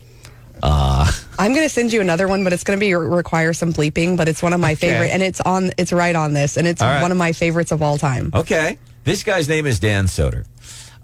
Uh, 0.61 1.11
I'm 1.39 1.53
going 1.53 1.65
to 1.65 1.73
send 1.73 1.93
you 1.93 2.01
another 2.01 2.27
one, 2.27 2.43
but 2.43 2.53
it's 2.53 2.63
going 2.63 2.79
to 2.79 2.85
be 2.85 2.93
require 2.93 3.53
some 3.53 3.73
bleeping. 3.73 4.17
But 4.17 4.27
it's 4.27 4.41
one 4.41 4.53
of 4.53 4.59
my 4.59 4.75
favorite, 4.75 5.09
and 5.09 5.21
it's 5.21 5.41
on. 5.41 5.71
It's 5.77 5.93
right 5.93 6.15
on 6.15 6.33
this, 6.33 6.57
and 6.57 6.67
it's 6.67 6.81
right. 6.81 7.01
one 7.01 7.11
of 7.11 7.17
my 7.17 7.31
favorites 7.31 7.71
of 7.71 7.81
all 7.81 7.97
time. 7.97 8.31
Okay. 8.33 8.77
This 9.03 9.23
guy's 9.23 9.47
name 9.47 9.65
is 9.65 9.79
Dan 9.79 10.05
Soder. 10.05 10.45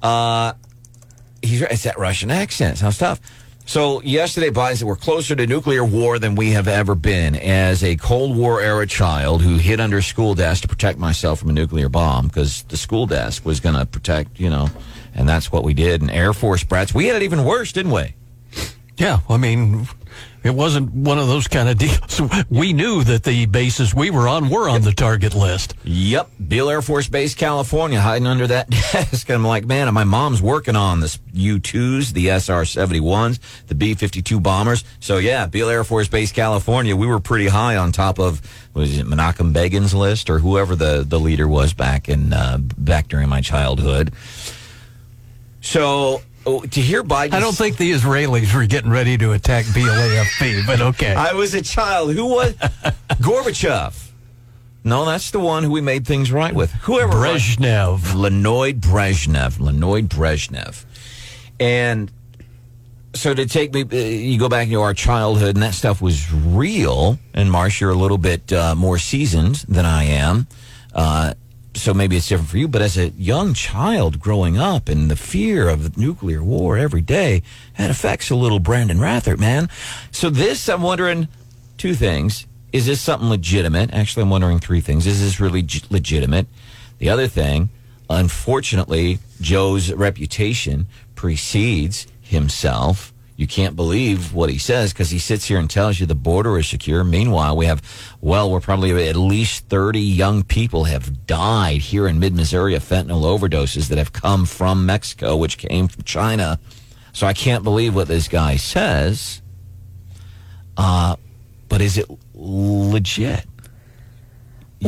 Uh, 0.02 0.54
he's 1.42 1.62
it's 1.62 1.84
that 1.84 1.98
Russian 1.98 2.32
accent. 2.32 2.78
Sounds 2.78 2.98
tough. 2.98 3.22
So 3.66 4.02
yesterday, 4.02 4.50
Biden 4.50 4.78
said 4.78 4.88
we're 4.88 4.98
closer 4.98 5.36
to 5.36 5.48
nuclear 5.48 5.86
war 5.86 6.20
than 6.20 6.36
we 6.36 6.52
have 6.52 6.68
ever 6.68 6.96
been. 6.96 7.36
As 7.36 7.82
a 7.84 7.96
Cold 7.96 8.36
War 8.36 8.60
era 8.60 8.86
child 8.86 9.42
who 9.42 9.56
hid 9.56 9.80
under 9.80 10.00
a 10.00 10.04
school 10.04 10.36
desk 10.36 10.64
to 10.64 10.68
protect 10.68 11.00
myself 11.00 11.40
from 11.40 11.50
a 11.50 11.54
nuclear 11.54 11.88
bomb, 11.88 12.28
because 12.28 12.64
the 12.64 12.76
school 12.76 13.06
desk 13.06 13.46
was 13.46 13.62
going 13.62 13.76
to 13.76 13.86
protect, 13.86 14.40
you 14.40 14.50
know, 14.50 14.70
and 15.16 15.30
that's 15.30 15.52
what 15.52 15.64
we 15.64 15.74
did. 15.74 16.02
And 16.02 16.12
Air 16.12 16.34
Force 16.34 16.64
brats, 16.64 16.94
we 16.94 17.08
had 17.08 17.16
it 17.16 17.24
even 17.24 17.46
worse, 17.46 17.72
didn't 17.72 17.94
we? 17.94 18.16
Yeah, 18.98 19.20
I 19.28 19.38
mean, 19.38 19.88
it 20.44 20.54
wasn't 20.54 20.94
one 20.94 21.18
of 21.18 21.28
those 21.28 21.48
kind 21.48 21.68
of 21.68 21.78
deals. 21.78 22.22
We 22.50 22.74
knew 22.74 23.04
that 23.04 23.24
the 23.24 23.48
bases 23.48 23.96
we 23.96 24.12
were 24.12 24.28
on 24.28 24.50
were 24.50 24.70
on 24.70 24.82
the 24.82 24.92
target 24.92 25.34
list. 25.34 25.74
Yep, 25.84 26.30
Beale 26.48 26.70
Air 26.70 26.82
Force 26.82 27.10
Base, 27.10 27.34
California, 27.34 28.00
hiding 28.00 28.28
under 28.28 28.46
that 28.48 28.70
desk. 28.92 29.30
I'm 29.32 29.44
like, 29.44 29.66
man, 29.66 29.92
my 29.94 30.04
mom's 30.04 30.42
working 30.42 30.76
on 30.76 31.00
this 31.00 31.18
U-2s, 31.34 32.14
the 32.14 32.28
SR-71s, 32.28 33.40
the 33.68 33.76
B-52 33.76 34.44
bombers. 34.44 34.84
So 35.00 35.18
yeah, 35.18 35.48
Beale 35.48 35.70
Air 35.70 35.84
Force 35.84 36.08
Base, 36.08 36.32
California, 36.32 36.96
we 36.96 37.08
were 37.08 37.20
pretty 37.20 37.48
high 37.48 37.78
on 37.78 37.92
top 37.92 38.20
of, 38.20 38.42
was 38.76 38.98
it 38.98 39.08
Menachem 39.08 39.54
Begin's 39.54 39.96
list 39.96 40.30
or 40.30 40.40
whoever 40.40 40.76
the, 40.76 41.04
the 41.08 41.20
leader 41.20 41.48
was 41.48 41.74
back 41.74 42.10
in, 42.10 42.34
uh, 42.34 42.58
back 42.60 43.08
during 43.08 43.30
my 43.30 43.42
childhood. 43.42 44.14
So 45.62 46.22
oh, 46.46 46.62
to 46.62 46.82
hear 46.82 47.04
Biden. 47.04 47.34
I 47.34 47.40
don't 47.40 47.56
think 47.56 47.78
the 47.78 47.92
Israelis 47.92 48.54
were 48.54 48.66
getting 48.66 48.92
ready 48.92 49.18
to 49.18 49.32
attack 49.32 49.66
BLAFP, 49.66 50.66
but 50.66 50.82
okay. 50.82 51.14
I 51.14 51.34
was 51.34 51.54
a 51.54 51.62
child. 51.62 52.14
Who 52.14 52.26
was 52.26 52.54
Gorbachev? 53.22 54.12
No, 54.84 55.06
that's 55.06 55.32
the 55.32 55.40
one 55.40 55.64
who 55.64 55.72
we 55.72 55.82
made 55.82 56.06
things 56.06 56.32
right 56.32 56.54
with. 56.54 56.72
Whoever 56.72 57.14
Brezhnev. 57.14 58.14
Leonid 58.16 58.82
Brezhnev. 58.82 59.60
Leonid 59.60 60.10
Brezhnev. 60.10 60.84
And 61.60 62.12
so 63.16 63.34
to 63.34 63.46
take 63.46 63.74
me, 63.74 63.84
uh, 63.84 63.96
you 63.96 64.38
go 64.38 64.50
back 64.50 64.68
into 64.68 64.82
our 64.82 64.94
childhood, 64.94 65.56
and 65.56 65.64
that 65.64 65.74
stuff 65.74 66.02
was 66.02 66.32
real. 66.34 67.18
And 67.34 67.50
Marsh, 67.50 67.80
you're 67.80 67.92
a 67.92 67.96
little 67.96 68.18
bit 68.18 68.52
uh, 68.52 68.76
more 68.76 68.98
seasoned 68.98 69.58
than 69.70 69.86
I 69.86 70.04
am. 70.04 70.48
Uh, 70.94 71.34
so 71.76 71.94
maybe 71.94 72.18
it's 72.18 72.28
different 72.28 72.50
for 72.50 72.58
you. 72.58 72.68
But 72.68 72.82
as 72.82 72.98
a 72.98 73.10
young 73.10 73.54
child 73.54 74.20
growing 74.20 74.58
up 74.58 74.90
and 74.90 75.10
the 75.10 75.16
fear 75.16 75.70
of 75.70 75.98
nuclear 75.98 76.44
war 76.44 76.78
every 76.78 77.02
day, 77.02 77.44
that 77.78 77.90
affects 77.90 78.30
a 78.30 78.36
little 78.36 78.60
Brandon 78.60 78.98
Rathert, 78.98 79.40
man. 79.40 79.70
So 80.12 80.30
this, 80.30 80.70
I'm 80.70 80.82
wondering 80.82 81.28
two 81.78 81.96
things. 81.96 82.46
Is 82.72 82.86
this 82.86 83.02
something 83.02 83.30
legitimate? 83.30 83.94
Actually, 83.94 84.24
I'm 84.24 84.30
wondering 84.30 84.60
three 84.60 84.82
things. 84.82 85.06
Is 85.06 85.22
this 85.22 85.40
really 85.40 85.62
g- 85.62 85.84
legitimate? 85.90 86.48
The 86.98 87.10
other 87.10 87.28
thing, 87.28 87.70
unfortunately, 88.10 89.20
Joe's 89.42 89.94
reputation 89.94 90.88
precedes 91.16 92.08
himself. 92.22 93.13
You 93.36 93.48
can't 93.48 93.76
believe 93.76 94.34
what 94.34 94.50
he 94.50 94.60
says 94.60 94.94
because 94.94 95.10
he 95.10 95.18
sits 95.18 95.46
here 95.46 95.58
and 95.58 95.70
tells 95.70 96.00
you 96.00 96.06
the 96.06 96.14
border 96.14 96.58
is 96.60 96.68
secure. 96.68 97.04
Meanwhile, 97.04 97.58
we 97.58 97.66
have, 97.66 97.82
well, 98.22 98.52
we're 98.52 98.60
probably 98.60 99.08
at 99.08 99.16
least 99.16 99.70
30 99.70 100.00
young 100.00 100.44
people 100.44 100.84
have 100.84 101.26
died 101.26 101.82
here 101.82 102.08
in 102.08 102.20
mid 102.20 102.36
Missouri 102.36 102.76
of 102.76 102.84
fentanyl 102.84 103.24
overdoses 103.24 103.88
that 103.90 103.98
have 103.98 104.14
come 104.14 104.46
from 104.46 104.86
Mexico, 104.86 105.36
which 105.36 105.58
came 105.58 105.88
from 105.88 106.04
China. 106.04 106.60
So 107.12 107.26
I 107.26 107.34
can't 107.34 107.64
believe 107.64 107.96
what 107.96 108.08
this 108.08 108.28
guy 108.28 108.56
says. 108.56 109.42
Uh, 110.78 111.16
but 111.70 111.82
is 111.82 111.98
it 111.98 112.06
legit? 112.36 113.46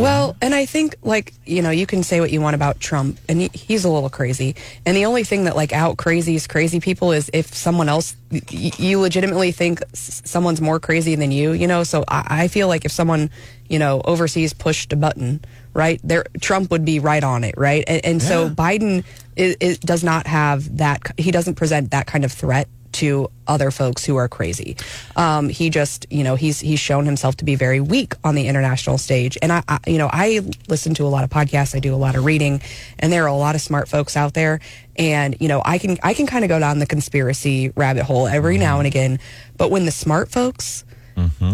Well, 0.02 0.36
and 0.42 0.54
I 0.54 0.66
think 0.66 0.96
like 1.04 1.34
you 1.46 1.62
know 1.62 1.70
you 1.70 1.86
can 1.86 2.04
say 2.04 2.20
what 2.20 2.32
you 2.32 2.42
want 2.42 2.56
about 2.56 2.80
Trump, 2.80 3.20
and 3.30 3.42
he, 3.42 3.50
he's 3.54 3.86
a 3.86 3.90
little 3.90 4.10
crazy. 4.10 4.56
And 4.86 4.96
the 4.96 5.06
only 5.06 5.24
thing 5.24 5.46
that 5.46 5.56
like 5.56 5.74
out 5.74 5.98
crazies 5.98 6.48
crazy 6.48 6.80
people 6.80 7.12
is 7.12 7.30
if 7.34 7.54
someone 7.54 7.90
else 7.90 8.16
y- 8.32 8.42
you 8.50 9.00
legitimately 9.00 9.52
think 9.52 9.82
s- 9.94 10.22
someone's 10.26 10.62
more 10.62 10.80
crazy 10.80 11.16
than 11.16 11.32
you. 11.32 11.52
You 11.54 11.68
know, 11.68 11.84
so 11.84 12.04
I, 12.08 12.44
I 12.44 12.48
feel 12.48 12.68
like 12.68 12.86
if 12.86 12.92
someone 12.92 13.30
you 13.70 13.80
know 13.80 14.02
overseas 14.06 14.54
pushed 14.54 14.92
a 14.94 14.96
button, 14.96 15.44
right 15.74 16.00
there, 16.04 16.26
Trump 16.42 16.72
would 16.72 16.86
be 16.86 17.00
right 17.00 17.24
on 17.24 17.44
it, 17.44 17.56
right? 17.58 17.84
And, 17.88 18.06
and 18.06 18.22
so 18.22 18.50
Biden 18.50 19.04
is, 19.36 19.56
is, 19.60 19.78
does 19.80 20.04
not 20.04 20.28
have 20.28 20.78
that. 20.78 21.02
He 21.18 21.32
doesn't 21.32 21.56
present 21.56 21.92
that 21.92 22.08
kind 22.08 22.26
of 22.26 22.32
threat 22.32 22.68
to 22.96 23.30
other 23.48 23.72
folks 23.72 24.06
who 24.06 24.16
are 24.16 24.28
crazy. 24.28 24.76
Um, 25.16 25.50
he 25.50 25.70
just, 25.70 26.06
you 26.10 26.24
know, 26.24 26.36
he's 26.36 26.60
he's 26.60 26.80
shown 26.80 27.06
himself 27.06 27.36
to 27.38 27.46
be 27.46 27.56
very 27.56 27.80
weak 27.80 28.14
on 28.24 28.36
the 28.36 28.48
international 28.48 28.98
stage. 28.98 29.38
And 29.42 29.52
I, 29.52 29.64
I, 29.68 29.80
you 29.88 29.98
know, 29.98 30.10
I 30.12 30.42
listen 30.68 30.94
to 30.96 31.04
a 31.06 31.12
lot 31.12 31.24
of 31.24 31.30
podcasts. 31.30 31.76
I 31.76 31.80
do 31.80 31.94
a 31.94 31.98
lot 31.98 32.16
of 32.16 32.26
reading, 32.26 32.62
and 33.00 33.12
there 33.12 33.24
are 33.24 33.28
a 33.28 33.36
lot 33.36 33.56
of 33.56 33.62
smart 33.62 33.88
folks 33.90 34.16
out 34.18 34.34
there. 34.34 34.60
And 34.98 35.36
you 35.40 35.48
know, 35.48 35.62
I 35.66 35.78
can 35.78 35.98
I 36.04 36.14
can 36.14 36.26
kind 36.26 36.44
of 36.46 36.50
go 36.50 36.60
down 36.60 36.80
the 36.80 36.86
conspiracy 36.86 37.72
rabbit 37.76 38.04
hole 38.04 38.28
every 38.28 38.58
now 38.58 38.80
and 38.80 38.88
again. 38.88 39.20
But 39.58 39.70
when 39.72 39.86
the 39.86 39.92
smart 39.92 40.32
folks, 40.32 40.86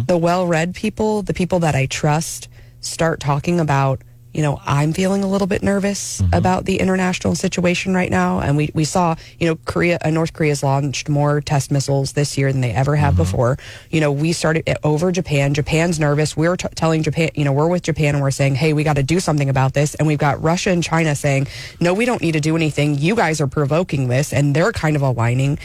the 0.07 0.17
well-read 0.17 0.73
people, 0.75 1.21
the 1.23 1.33
people 1.33 1.59
that 1.59 1.75
I 1.75 1.85
trust, 1.87 2.49
start 2.79 3.19
talking 3.19 3.59
about 3.59 4.01
you 4.33 4.41
know, 4.41 4.61
I'm 4.65 4.93
feeling 4.93 5.23
a 5.23 5.27
little 5.27 5.47
bit 5.47 5.61
nervous 5.61 6.21
mm-hmm. 6.21 6.33
about 6.33 6.65
the 6.65 6.79
international 6.79 7.35
situation 7.35 7.93
right 7.93 8.09
now. 8.09 8.39
And 8.39 8.55
we, 8.55 8.71
we 8.73 8.85
saw, 8.85 9.15
you 9.39 9.47
know, 9.47 9.55
Korea, 9.65 9.97
uh, 10.03 10.09
North 10.09 10.33
Korea's 10.33 10.63
launched 10.63 11.09
more 11.09 11.41
test 11.41 11.69
missiles 11.69 12.13
this 12.13 12.37
year 12.37 12.51
than 12.51 12.61
they 12.61 12.71
ever 12.71 12.95
have 12.95 13.15
mm-hmm. 13.15 13.23
before. 13.23 13.57
You 13.89 13.99
know, 13.99 14.11
we 14.11 14.31
started 14.31 14.69
uh, 14.69 14.75
over 14.83 15.11
Japan. 15.11 15.53
Japan's 15.53 15.99
nervous. 15.99 16.37
We're 16.37 16.55
t- 16.55 16.69
telling 16.75 17.03
Japan, 17.03 17.31
you 17.35 17.43
know, 17.43 17.51
we're 17.51 17.67
with 17.67 17.83
Japan 17.83 18.15
and 18.15 18.21
we're 18.21 18.31
saying, 18.31 18.55
hey, 18.55 18.73
we 18.73 18.83
got 18.83 18.95
to 18.95 19.03
do 19.03 19.19
something 19.19 19.49
about 19.49 19.73
this. 19.73 19.95
And 19.95 20.07
we've 20.07 20.17
got 20.17 20.41
Russia 20.41 20.69
and 20.69 20.83
China 20.83 21.13
saying, 21.13 21.47
no, 21.81 21.93
we 21.93 22.05
don't 22.05 22.21
need 22.21 22.33
to 22.33 22.41
do 22.41 22.55
anything. 22.55 22.97
You 22.97 23.15
guys 23.15 23.41
are 23.41 23.47
provoking 23.47 24.07
this. 24.07 24.31
And 24.31 24.55
they're 24.55 24.71
kind 24.71 24.95
of 24.95 25.01
aligning. 25.01 25.59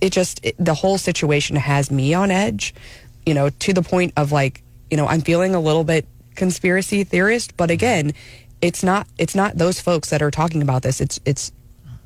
It 0.00 0.12
just, 0.12 0.44
it, 0.44 0.54
the 0.58 0.74
whole 0.74 0.98
situation 0.98 1.56
has 1.56 1.90
me 1.90 2.14
on 2.14 2.30
edge, 2.30 2.74
you 3.26 3.34
know, 3.34 3.50
to 3.50 3.72
the 3.72 3.82
point 3.82 4.12
of 4.16 4.30
like, 4.30 4.62
you 4.90 4.96
know, 4.96 5.06
I'm 5.06 5.22
feeling 5.22 5.54
a 5.54 5.60
little 5.60 5.82
bit 5.82 6.06
conspiracy 6.34 7.04
theorist 7.04 7.56
but 7.56 7.70
again 7.70 8.12
it's 8.60 8.82
not 8.82 9.06
it's 9.18 9.34
not 9.34 9.56
those 9.56 9.80
folks 9.80 10.10
that 10.10 10.22
are 10.22 10.30
talking 10.30 10.62
about 10.62 10.82
this 10.82 11.00
it's 11.00 11.20
it's 11.24 11.52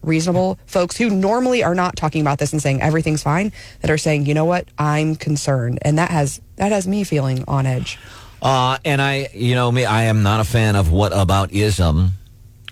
reasonable 0.03 0.59
folks 0.67 0.97
who 0.97 1.11
normally 1.11 1.63
are 1.63 1.75
not 1.75 1.97
talking 1.97 2.21
about 2.21 2.39
this 2.39 2.53
and 2.53 2.63
saying 2.63 2.83
everything's 2.83 3.23
fine 3.23 3.53
that 3.81 3.91
are 3.91 3.99
saying, 3.99 4.27
you 4.27 4.35
know 4.35 4.45
what, 4.45 4.69
I'm 4.79 5.17
concerned, 5.17 5.79
and 5.83 5.99
that 5.99 6.11
has 6.11 6.41
that 6.57 6.73
has 6.73 6.87
me 6.87 7.05
feeling 7.05 7.45
on 7.47 7.67
edge. 7.67 7.99
Uh, 8.41 8.79
and 8.85 9.03
I, 9.03 9.29
you 9.35 9.55
know 9.55 9.71
me, 9.71 9.85
I 9.85 10.05
am 10.05 10.23
not 10.23 10.41
a 10.41 10.45
fan 10.45 10.77
of 10.77 10.91
what 10.91 11.13
about 11.13 11.53
ism. 11.53 12.13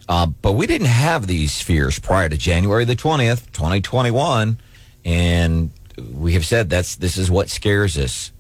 Uh, 0.09 0.27
but 0.27 0.53
we 0.53 0.69
didn't 0.69 0.87
have 0.87 1.27
these 1.27 1.61
fears 1.61 1.99
prior 1.99 2.29
to 2.29 2.37
January 2.37 2.85
the 2.85 2.95
20th, 2.95 3.51
2021. 3.51 4.57
And 5.05 5.71
we 6.13 6.35
have 6.35 6.47
said 6.47 6.71
that's 6.71 6.95
this 6.95 7.17
is 7.17 7.29
what 7.29 7.51
scares 7.51 7.99
us. 7.99 8.31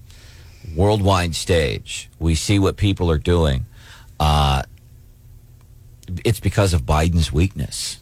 Worldwide 0.74 1.34
stage. 1.34 2.08
We 2.18 2.34
see 2.34 2.58
what 2.58 2.76
people 2.76 3.10
are 3.10 3.18
doing. 3.18 3.66
Uh, 4.18 4.62
it's 6.24 6.40
because 6.40 6.72
of 6.74 6.82
Biden's 6.82 7.32
weakness. 7.32 7.98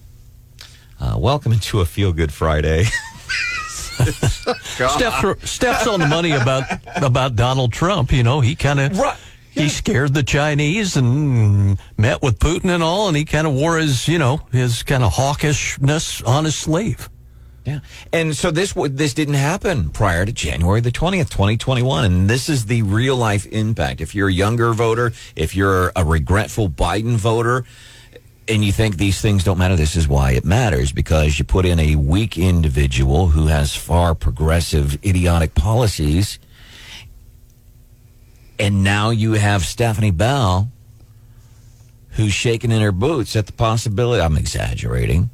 Uh, 1.01 1.17
welcome 1.19 1.53
into 1.53 1.81
a 1.81 1.85
feel 1.85 2.13
good 2.13 2.33
Friday. 2.33 2.85
Steph, 3.95 5.45
Steph's 5.47 5.87
on 5.87 6.01
the 6.01 6.07
money 6.07 6.33
about 6.33 6.65
about 6.97 7.37
Donald 7.37 7.73
Trump. 7.73 8.13
You 8.13 8.23
know, 8.23 8.41
he 8.41 8.55
kind 8.57 8.81
of 8.81 8.99
Right. 8.99 9.17
he 9.53 9.69
scared 9.69 10.15
the 10.15 10.23
Chinese 10.23 10.97
and 10.97 11.79
met 11.97 12.21
with 12.23 12.39
Putin 12.39 12.71
and 12.71 12.83
all, 12.83 13.07
and 13.09 13.17
he 13.17 13.25
kind 13.25 13.47
of 13.47 13.53
wore 13.55 13.79
his 13.79 14.09
you 14.09 14.19
know 14.19 14.41
his 14.53 14.83
kind 14.83 15.03
of 15.05 15.13
hawkishness 15.13 16.27
on 16.27 16.45
his 16.45 16.57
sleeve. 16.57 17.09
Yeah, 17.65 17.81
and 18.13 18.37
so 18.37 18.51
this 18.51 18.75
this 18.75 19.15
didn't 19.15 19.35
happen 19.35 19.89
prior 19.89 20.27
to 20.27 20.33
January 20.33 20.83
the 20.83 20.91
twentieth, 20.91 21.31
twenty 21.31 21.57
twenty 21.57 21.83
one, 21.83 22.05
and 22.05 22.29
this 22.29 22.51
is 22.51 22.67
the 22.67 22.83
real 22.83 23.17
life 23.17 23.47
impact. 23.47 24.03
If 24.03 24.15
you're 24.15 24.29
a 24.29 24.33
younger 24.33 24.75
voter, 24.75 25.13
if 25.35 25.57
you're 25.57 25.91
a 25.97 26.05
regretful 26.05 26.69
Biden 26.69 27.17
voter, 27.17 27.65
and 28.49 28.63
you 28.63 28.71
think 28.71 28.99
these 28.99 29.23
things 29.23 29.45
don't 29.45 29.57
matter, 29.57 29.77
this 29.77 29.97
is 29.97 30.07
why 30.07 30.33
it 30.33 30.45
matters 30.45 30.93
because 30.93 31.39
you 31.39 31.47
put 31.47 31.65
in 31.65 31.81
a 31.81 31.97
weak 31.97 32.37
individual 32.37 33.29
who 33.29 33.47
has 33.47 33.75
far 33.75 34.15
progressive, 34.15 35.03
idiotic 35.03 35.55
policies, 35.55 36.39
and 38.59 38.85
now 38.85 39.09
you 39.09 39.33
have 39.33 39.65
Stephanie 39.65 40.11
Bell, 40.11 40.71
who's 42.11 42.35
shaking 42.35 42.71
in 42.71 42.83
her 42.83 42.93
boots 42.93 43.35
at 43.37 43.47
the 43.47 43.55
possibility. 43.55 44.23
I'm 44.23 44.37
exaggerating 44.37 45.31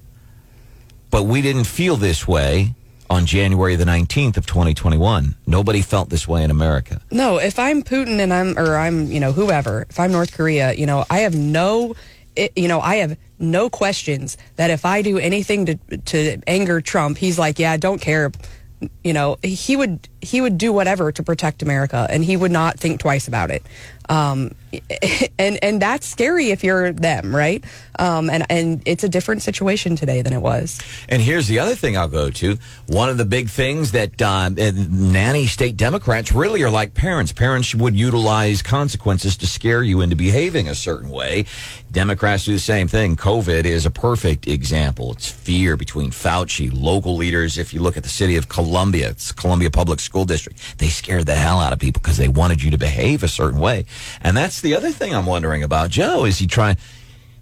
but 1.10 1.24
we 1.24 1.42
didn't 1.42 1.64
feel 1.64 1.96
this 1.96 2.26
way 2.26 2.74
on 3.10 3.26
January 3.26 3.74
the 3.74 3.84
19th 3.84 4.36
of 4.36 4.46
2021. 4.46 5.34
Nobody 5.46 5.82
felt 5.82 6.08
this 6.08 6.28
way 6.28 6.44
in 6.44 6.50
America. 6.50 7.02
No, 7.10 7.38
if 7.38 7.58
I'm 7.58 7.82
Putin 7.82 8.20
and 8.20 8.32
I'm 8.32 8.56
or 8.56 8.76
I'm 8.76 9.10
you 9.10 9.20
know 9.20 9.32
whoever, 9.32 9.86
if 9.90 9.98
I'm 9.98 10.12
North 10.12 10.32
Korea, 10.32 10.72
you 10.72 10.86
know 10.86 11.04
I 11.10 11.20
have 11.20 11.34
no, 11.34 11.94
it, 12.36 12.52
you 12.56 12.68
know 12.68 12.80
I 12.80 12.96
have 12.96 13.18
no 13.38 13.68
questions 13.68 14.36
that 14.56 14.70
if 14.70 14.84
I 14.84 15.02
do 15.02 15.18
anything 15.18 15.66
to 15.66 15.76
to 15.98 16.40
anger 16.46 16.80
Trump, 16.80 17.18
he's 17.18 17.38
like, 17.38 17.58
yeah, 17.58 17.72
I 17.72 17.76
don't 17.76 18.00
care. 18.00 18.30
You 19.04 19.12
know 19.12 19.36
he 19.42 19.76
would 19.76 20.08
he 20.22 20.40
would 20.40 20.56
do 20.56 20.72
whatever 20.72 21.10
to 21.12 21.22
protect 21.22 21.62
America, 21.62 22.06
and 22.08 22.24
he 22.24 22.36
would 22.36 22.52
not 22.52 22.78
think 22.78 23.00
twice 23.00 23.26
about 23.28 23.50
it. 23.50 23.62
Um, 24.10 24.56
and 25.38 25.58
and 25.62 25.80
that's 25.80 26.06
scary 26.06 26.50
if 26.50 26.64
you're 26.64 26.92
them, 26.92 27.34
right? 27.34 27.64
Um, 27.98 28.28
and 28.28 28.44
and 28.50 28.82
it's 28.86 29.04
a 29.04 29.08
different 29.08 29.42
situation 29.42 29.94
today 29.94 30.22
than 30.22 30.32
it 30.32 30.40
was. 30.40 30.80
And 31.08 31.22
here's 31.22 31.46
the 31.46 31.60
other 31.60 31.76
thing 31.76 31.96
I'll 31.96 32.08
go 32.08 32.30
to. 32.30 32.58
One 32.88 33.08
of 33.08 33.18
the 33.18 33.24
big 33.24 33.48
things 33.48 33.92
that 33.92 34.20
uh, 34.20 34.48
nanny 34.48 35.46
state 35.46 35.76
Democrats 35.76 36.32
really 36.32 36.62
are 36.64 36.70
like 36.70 36.94
parents. 36.94 37.32
Parents 37.32 37.72
would 37.74 37.94
utilize 37.94 38.62
consequences 38.62 39.36
to 39.38 39.46
scare 39.46 39.82
you 39.82 40.00
into 40.00 40.16
behaving 40.16 40.68
a 40.68 40.74
certain 40.74 41.10
way. 41.10 41.46
Democrats 41.92 42.44
do 42.44 42.52
the 42.52 42.58
same 42.58 42.86
thing. 42.86 43.16
COVID 43.16 43.64
is 43.64 43.86
a 43.86 43.90
perfect 43.90 44.46
example. 44.46 45.12
It's 45.12 45.28
fear 45.28 45.76
between 45.76 46.10
Fauci, 46.10 46.70
local 46.72 47.16
leaders. 47.16 47.58
If 47.58 47.74
you 47.74 47.80
look 47.80 47.96
at 47.96 48.04
the 48.04 48.08
city 48.08 48.36
of 48.36 48.48
Columbia, 48.48 49.10
it's 49.10 49.32
Columbia 49.32 49.70
Public 49.70 49.98
School 49.98 50.24
District. 50.24 50.58
They 50.78 50.88
scared 50.88 51.26
the 51.26 51.34
hell 51.34 51.58
out 51.58 51.72
of 51.72 51.80
people 51.80 52.00
because 52.00 52.16
they 52.16 52.28
wanted 52.28 52.62
you 52.62 52.70
to 52.70 52.78
behave 52.78 53.24
a 53.24 53.28
certain 53.28 53.58
way. 53.58 53.86
And 54.20 54.36
that's 54.36 54.60
the 54.60 54.74
other 54.74 54.90
thing 54.90 55.14
I'm 55.14 55.26
wondering 55.26 55.62
about 55.62 55.90
Joe. 55.90 56.24
Is 56.24 56.38
he 56.38 56.46
trying? 56.46 56.76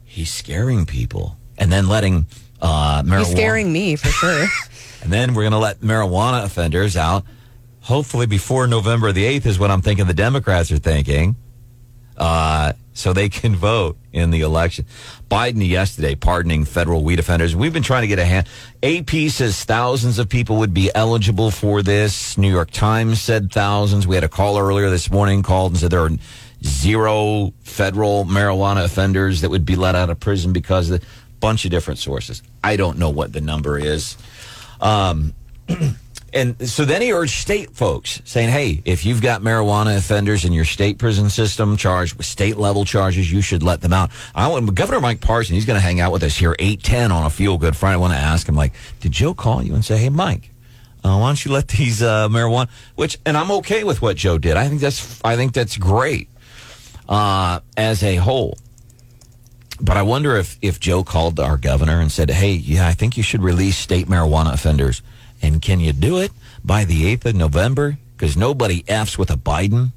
He's 0.04 0.32
scaring 0.32 0.86
people 0.86 1.36
and 1.56 1.70
then 1.70 1.88
letting 1.88 2.26
uh, 2.60 3.02
marijuana. 3.02 3.18
He's 3.18 3.30
scaring 3.30 3.72
me 3.72 3.96
for 3.96 4.08
sure. 4.08 4.46
And 5.00 5.12
then 5.12 5.34
we're 5.34 5.42
going 5.42 5.52
to 5.52 5.58
let 5.58 5.78
marijuana 5.78 6.44
offenders 6.44 6.96
out. 6.96 7.24
Hopefully 7.82 8.26
before 8.26 8.66
November 8.66 9.12
the 9.12 9.24
8th 9.38 9.46
is 9.46 9.58
what 9.58 9.70
I'm 9.70 9.80
thinking 9.80 10.06
the 10.06 10.12
Democrats 10.12 10.72
are 10.72 10.78
thinking. 10.78 11.36
Uh, 12.16 12.72
so 12.92 13.12
they 13.12 13.28
can 13.28 13.54
vote 13.54 13.96
in 14.12 14.32
the 14.32 14.40
election. 14.40 14.84
Biden 15.30 15.66
yesterday 15.66 16.16
pardoning 16.16 16.64
federal 16.64 17.04
weed 17.04 17.20
offenders. 17.20 17.54
We've 17.54 17.72
been 17.72 17.84
trying 17.84 18.02
to 18.02 18.08
get 18.08 18.18
a 18.18 18.24
hand. 18.24 18.48
AP 18.82 19.30
says 19.30 19.62
thousands 19.62 20.18
of 20.18 20.28
people 20.28 20.56
would 20.56 20.74
be 20.74 20.90
eligible 20.96 21.52
for 21.52 21.80
this. 21.80 22.36
New 22.36 22.50
York 22.50 22.72
Times 22.72 23.20
said 23.20 23.52
thousands. 23.52 24.06
We 24.08 24.16
had 24.16 24.24
a 24.24 24.28
caller 24.28 24.66
earlier 24.66 24.90
this 24.90 25.12
morning 25.12 25.44
called 25.44 25.72
and 25.72 25.80
said 25.80 25.92
there 25.92 26.02
are 26.02 26.10
zero 26.64 27.52
federal 27.62 28.24
marijuana 28.24 28.84
offenders 28.84 29.42
that 29.42 29.50
would 29.50 29.64
be 29.64 29.76
let 29.76 29.94
out 29.94 30.10
of 30.10 30.18
prison 30.18 30.52
because 30.52 30.90
of 30.90 31.02
a 31.02 31.06
bunch 31.40 31.64
of 31.64 31.70
different 31.70 31.98
sources. 31.98 32.42
I 32.62 32.76
don't 32.76 32.98
know 32.98 33.10
what 33.10 33.32
the 33.32 33.40
number 33.40 33.78
is. 33.78 34.16
Um, 34.80 35.34
and 36.32 36.68
so 36.68 36.84
then 36.84 37.00
he 37.00 37.12
urged 37.12 37.34
state 37.34 37.70
folks 37.70 38.20
saying, 38.24 38.48
hey, 38.48 38.82
if 38.84 39.06
you've 39.06 39.22
got 39.22 39.42
marijuana 39.42 39.96
offenders 39.96 40.44
in 40.44 40.52
your 40.52 40.64
state 40.64 40.98
prison 40.98 41.30
system 41.30 41.76
charged 41.76 42.16
with 42.16 42.26
state 42.26 42.56
level 42.56 42.84
charges, 42.84 43.32
you 43.32 43.40
should 43.40 43.62
let 43.62 43.80
them 43.80 43.92
out. 43.92 44.10
I 44.34 44.48
want 44.48 44.74
Governor 44.74 45.00
Mike 45.00 45.20
Parson, 45.20 45.54
he's 45.54 45.64
going 45.64 45.78
to 45.78 45.84
hang 45.84 46.00
out 46.00 46.12
with 46.12 46.22
us 46.22 46.36
here 46.36 46.56
810 46.58 47.12
on 47.12 47.24
a 47.24 47.30
feel 47.30 47.56
good 47.58 47.76
Friday. 47.76 47.94
I 47.94 47.98
want 47.98 48.12
to 48.14 48.18
ask 48.18 48.48
him, 48.48 48.56
like, 48.56 48.72
did 49.00 49.12
Joe 49.12 49.34
call 49.34 49.62
you 49.62 49.74
and 49.74 49.84
say, 49.84 49.96
hey, 49.96 50.08
Mike, 50.08 50.50
uh, 51.04 51.16
why 51.16 51.28
don't 51.28 51.44
you 51.44 51.52
let 51.52 51.68
these 51.68 52.02
uh, 52.02 52.28
marijuana, 52.28 52.68
which, 52.96 53.18
and 53.24 53.36
I'm 53.36 53.50
okay 53.52 53.84
with 53.84 54.02
what 54.02 54.16
Joe 54.16 54.36
did. 54.36 54.56
I 54.56 54.68
think 54.68 54.80
that's, 54.80 55.20
I 55.24 55.36
think 55.36 55.52
that's 55.52 55.76
great 55.76 56.28
uh, 57.08 57.60
as 57.76 58.02
a 58.02 58.16
whole. 58.16 58.58
But 59.80 59.96
I 59.96 60.02
wonder 60.02 60.36
if, 60.36 60.58
if 60.60 60.80
Joe 60.80 61.04
called 61.04 61.38
our 61.38 61.56
governor 61.56 62.00
and 62.00 62.10
said, 62.10 62.30
hey, 62.30 62.52
yeah, 62.52 62.86
I 62.86 62.92
think 62.92 63.16
you 63.16 63.22
should 63.22 63.42
release 63.42 63.76
state 63.76 64.06
marijuana 64.06 64.52
offenders. 64.52 65.02
And 65.40 65.62
can 65.62 65.78
you 65.78 65.92
do 65.92 66.18
it 66.18 66.32
by 66.64 66.84
the 66.84 67.16
8th 67.16 67.26
of 67.26 67.34
November? 67.36 67.96
Because 68.16 68.36
nobody 68.36 68.84
F's 68.88 69.16
with 69.16 69.30
a 69.30 69.36
Biden. 69.36 69.92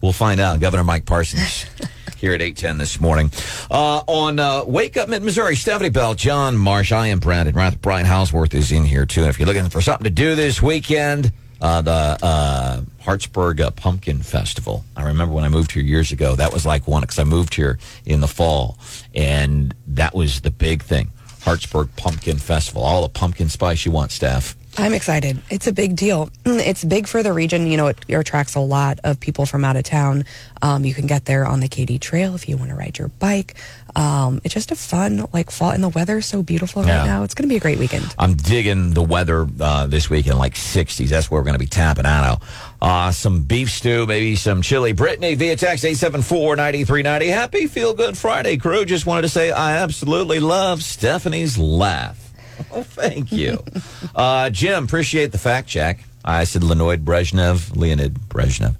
We'll 0.00 0.12
find 0.12 0.40
out. 0.40 0.58
Governor 0.58 0.82
Mike 0.82 1.06
Parsons 1.06 1.66
here 2.16 2.32
at 2.32 2.42
810 2.42 2.78
this 2.78 3.00
morning. 3.00 3.30
Uh, 3.70 4.02
on 4.06 4.40
uh, 4.40 4.64
Wake 4.64 4.96
Up 4.96 5.08
Mid 5.08 5.22
Missouri, 5.22 5.54
Stephanie 5.54 5.90
Bell, 5.90 6.14
John 6.14 6.56
Marsh, 6.56 6.90
I 6.90 7.08
am 7.08 7.20
Brandon 7.20 7.54
Rath. 7.54 7.80
Brian 7.80 8.06
Hauswirth 8.06 8.54
is 8.54 8.72
in 8.72 8.84
here 8.84 9.06
too. 9.06 9.20
And 9.20 9.30
if 9.30 9.38
you're 9.38 9.46
looking 9.46 9.68
for 9.68 9.80
something 9.80 10.04
to 10.04 10.10
do 10.10 10.34
this 10.34 10.60
weekend, 10.60 11.32
uh, 11.60 11.82
the 11.82 12.18
uh, 12.22 12.80
Hartsburg 13.00 13.60
uh, 13.60 13.70
Pumpkin 13.70 14.22
Festival. 14.22 14.84
I 14.96 15.02
remember 15.04 15.34
when 15.34 15.44
I 15.44 15.48
moved 15.48 15.72
here 15.72 15.82
years 15.82 16.12
ago, 16.12 16.34
that 16.36 16.52
was 16.52 16.66
like 16.66 16.86
one 16.86 17.00
because 17.02 17.18
I 17.18 17.24
moved 17.24 17.54
here 17.54 17.78
in 18.04 18.20
the 18.20 18.28
fall, 18.28 18.78
and 19.14 19.74
that 19.88 20.14
was 20.14 20.42
the 20.42 20.50
big 20.50 20.82
thing. 20.82 21.10
Hartsburg 21.42 21.88
Pumpkin 21.96 22.36
Festival, 22.38 22.82
all 22.82 23.02
the 23.02 23.08
pumpkin 23.08 23.48
spice 23.48 23.86
you 23.86 23.92
want, 23.92 24.10
Steph. 24.10 24.54
I'm 24.78 24.92
excited. 24.94 25.42
It's 25.50 25.66
a 25.66 25.72
big 25.72 25.96
deal. 25.96 26.30
It's 26.44 26.84
big 26.84 27.08
for 27.08 27.22
the 27.24 27.32
region. 27.32 27.66
You 27.66 27.76
know, 27.76 27.88
it, 27.88 27.98
attracts 28.08 28.54
a 28.54 28.60
lot 28.60 29.00
of 29.02 29.18
people 29.18 29.44
from 29.44 29.64
out 29.64 29.76
of 29.76 29.82
town. 29.82 30.24
Um, 30.62 30.84
you 30.84 30.94
can 30.94 31.06
get 31.06 31.24
there 31.24 31.44
on 31.44 31.58
the 31.60 31.66
Katy 31.68 31.98
Trail 31.98 32.34
if 32.36 32.48
you 32.48 32.56
want 32.56 32.70
to 32.70 32.76
ride 32.76 32.96
your 32.96 33.08
bike. 33.08 33.54
Um, 33.96 34.40
it's 34.44 34.54
just 34.54 34.70
a 34.70 34.76
fun, 34.76 35.26
like 35.32 35.50
fall, 35.50 35.70
and 35.70 35.82
the 35.82 35.88
weather's 35.88 36.26
so 36.26 36.42
beautiful 36.42 36.86
Yeah. 36.86 37.00
right 37.00 37.06
now. 37.06 37.22
It's 37.24 37.34
going 37.34 37.48
to 37.48 37.52
be 37.52 37.56
a 37.56 37.60
great 37.60 37.78
weekend. 37.78 38.14
I'm 38.18 38.34
digging 38.34 38.92
the 38.92 39.02
weather 39.02 39.48
uh, 39.60 39.86
this 39.88 40.08
weekend, 40.08 40.38
like 40.38 40.54
60s. 40.54 41.08
That's 41.08 41.30
where 41.30 41.40
we're 41.40 41.44
going 41.46 41.54
to 41.54 41.58
be 41.58 41.66
tapping 41.66 42.06
out. 42.06 42.40
Uh, 42.82 43.12
some 43.12 43.42
beef 43.42 43.70
stew, 43.70 44.06
maybe 44.06 44.36
some 44.36 44.62
chili. 44.62 44.92
Brittany 44.92 45.34
via 45.34 45.56
text 45.56 45.84
874-9390. 45.84 47.28
Happy 47.28 47.66
Feel 47.66 47.92
Good 47.92 48.16
Friday, 48.16 48.56
crew. 48.56 48.84
Just 48.86 49.04
wanted 49.04 49.22
to 49.22 49.28
say 49.28 49.50
I 49.50 49.76
absolutely 49.76 50.40
love 50.40 50.82
Stephanie's 50.82 51.58
laugh. 51.58 52.16
Oh, 52.72 52.82
thank 52.82 53.32
you. 53.32 53.64
uh, 54.14 54.50
Jim, 54.50 54.84
appreciate 54.84 55.32
the 55.32 55.38
fact 55.38 55.66
check. 55.66 56.04
I 56.22 56.44
said 56.44 56.62
Leonid 56.62 57.06
Brezhnev, 57.06 57.74
Leonid 57.74 58.14
Brezhnev. 58.28 58.74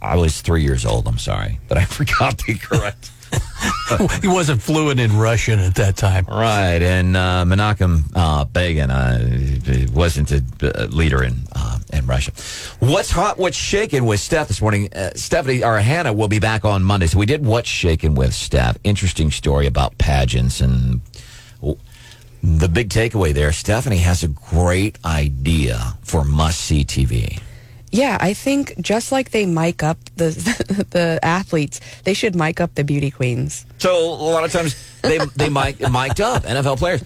I 0.00 0.14
was 0.14 0.40
three 0.40 0.62
years 0.62 0.86
old, 0.86 1.08
I'm 1.08 1.18
sorry, 1.18 1.58
but 1.68 1.76
I 1.78 1.84
forgot 1.84 2.38
the 2.38 2.54
correct. 2.54 3.10
He 4.20 4.28
wasn't 4.28 4.62
fluent 4.62 5.00
in 5.00 5.16
Russian 5.16 5.58
at 5.58 5.74
that 5.76 5.96
time. 5.96 6.26
Right, 6.26 6.82
and 6.82 7.16
uh, 7.16 7.44
Menachem 7.46 8.04
uh, 8.14 8.44
Begin 8.44 8.90
uh, 8.90 9.86
wasn't 9.92 10.30
a 10.32 10.42
leader 10.88 11.22
in 11.22 11.34
uh, 11.52 11.78
in 11.92 12.06
Russia. 12.06 12.32
What's 12.80 13.10
hot? 13.10 13.38
What's 13.38 13.56
shaking 13.56 14.04
with 14.04 14.20
Steph 14.20 14.48
this 14.48 14.60
morning? 14.60 14.92
Uh, 14.92 15.10
Stephanie 15.14 15.64
or 15.64 15.78
Hannah 15.78 16.12
will 16.12 16.28
be 16.28 16.38
back 16.38 16.64
on 16.64 16.82
Monday. 16.82 17.06
So 17.06 17.18
we 17.18 17.26
did 17.26 17.44
what's 17.44 17.68
shaking 17.68 18.14
with 18.14 18.34
Steph. 18.34 18.78
Interesting 18.84 19.30
story 19.30 19.66
about 19.66 19.96
pageants 19.98 20.60
and 20.60 21.00
the 22.42 22.68
big 22.68 22.88
takeaway 22.90 23.32
there. 23.32 23.52
Stephanie 23.52 23.98
has 23.98 24.22
a 24.22 24.28
great 24.28 24.98
idea 25.04 25.98
for 26.02 26.24
must 26.24 26.60
see 26.60 26.84
TV. 26.84 27.40
Yeah, 27.90 28.18
I 28.20 28.34
think 28.34 28.78
just 28.80 29.12
like 29.12 29.30
they 29.30 29.46
mic 29.46 29.82
up 29.82 29.98
the 30.16 30.30
the 30.90 31.18
athletes, 31.22 31.80
they 32.04 32.14
should 32.14 32.34
mic 32.34 32.60
up 32.60 32.74
the 32.74 32.84
beauty 32.84 33.10
queens. 33.10 33.64
So 33.78 33.96
a 33.96 34.30
lot 34.30 34.44
of 34.44 34.52
times 34.52 34.76
they 35.02 35.18
they 35.36 35.48
mic, 35.48 35.80
mic'd 35.80 36.20
up 36.20 36.42
NFL 36.42 36.78
players. 36.78 37.02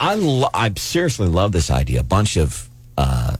I 0.00 0.14
lo- 0.14 0.50
I 0.52 0.72
seriously 0.74 1.28
love 1.28 1.52
this 1.52 1.70
idea. 1.70 2.00
A 2.00 2.04
bunch 2.04 2.36
of 2.36 2.68
uh, 2.98 3.36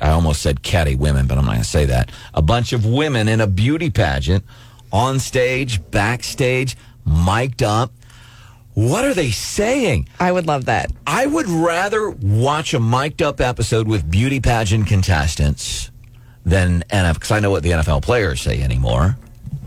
I 0.00 0.10
almost 0.10 0.42
said 0.42 0.62
catty 0.62 0.96
women, 0.96 1.26
but 1.26 1.38
I'm 1.38 1.44
not 1.44 1.52
going 1.52 1.62
to 1.62 1.68
say 1.68 1.84
that. 1.86 2.10
A 2.34 2.42
bunch 2.42 2.72
of 2.72 2.84
women 2.84 3.28
in 3.28 3.40
a 3.40 3.46
beauty 3.46 3.90
pageant, 3.90 4.44
on 4.92 5.18
stage, 5.20 5.80
backstage, 5.90 6.76
mic'd 7.06 7.62
up. 7.62 7.92
What 8.74 9.04
are 9.04 9.14
they 9.14 9.30
saying? 9.30 10.08
I 10.18 10.32
would 10.32 10.46
love 10.46 10.64
that. 10.64 10.90
I 11.06 11.26
would 11.26 11.48
rather 11.48 12.10
watch 12.10 12.74
a 12.74 12.80
mic'd 12.80 13.22
up 13.22 13.40
episode 13.40 13.86
with 13.86 14.10
beauty 14.10 14.40
pageant 14.40 14.88
contestants 14.88 15.92
than 16.44 16.82
NFL 16.90 17.14
because 17.14 17.30
I 17.30 17.38
know 17.38 17.50
what 17.50 17.62
the 17.62 17.70
NFL 17.70 18.02
players 18.02 18.40
say 18.40 18.60
anymore. 18.60 19.16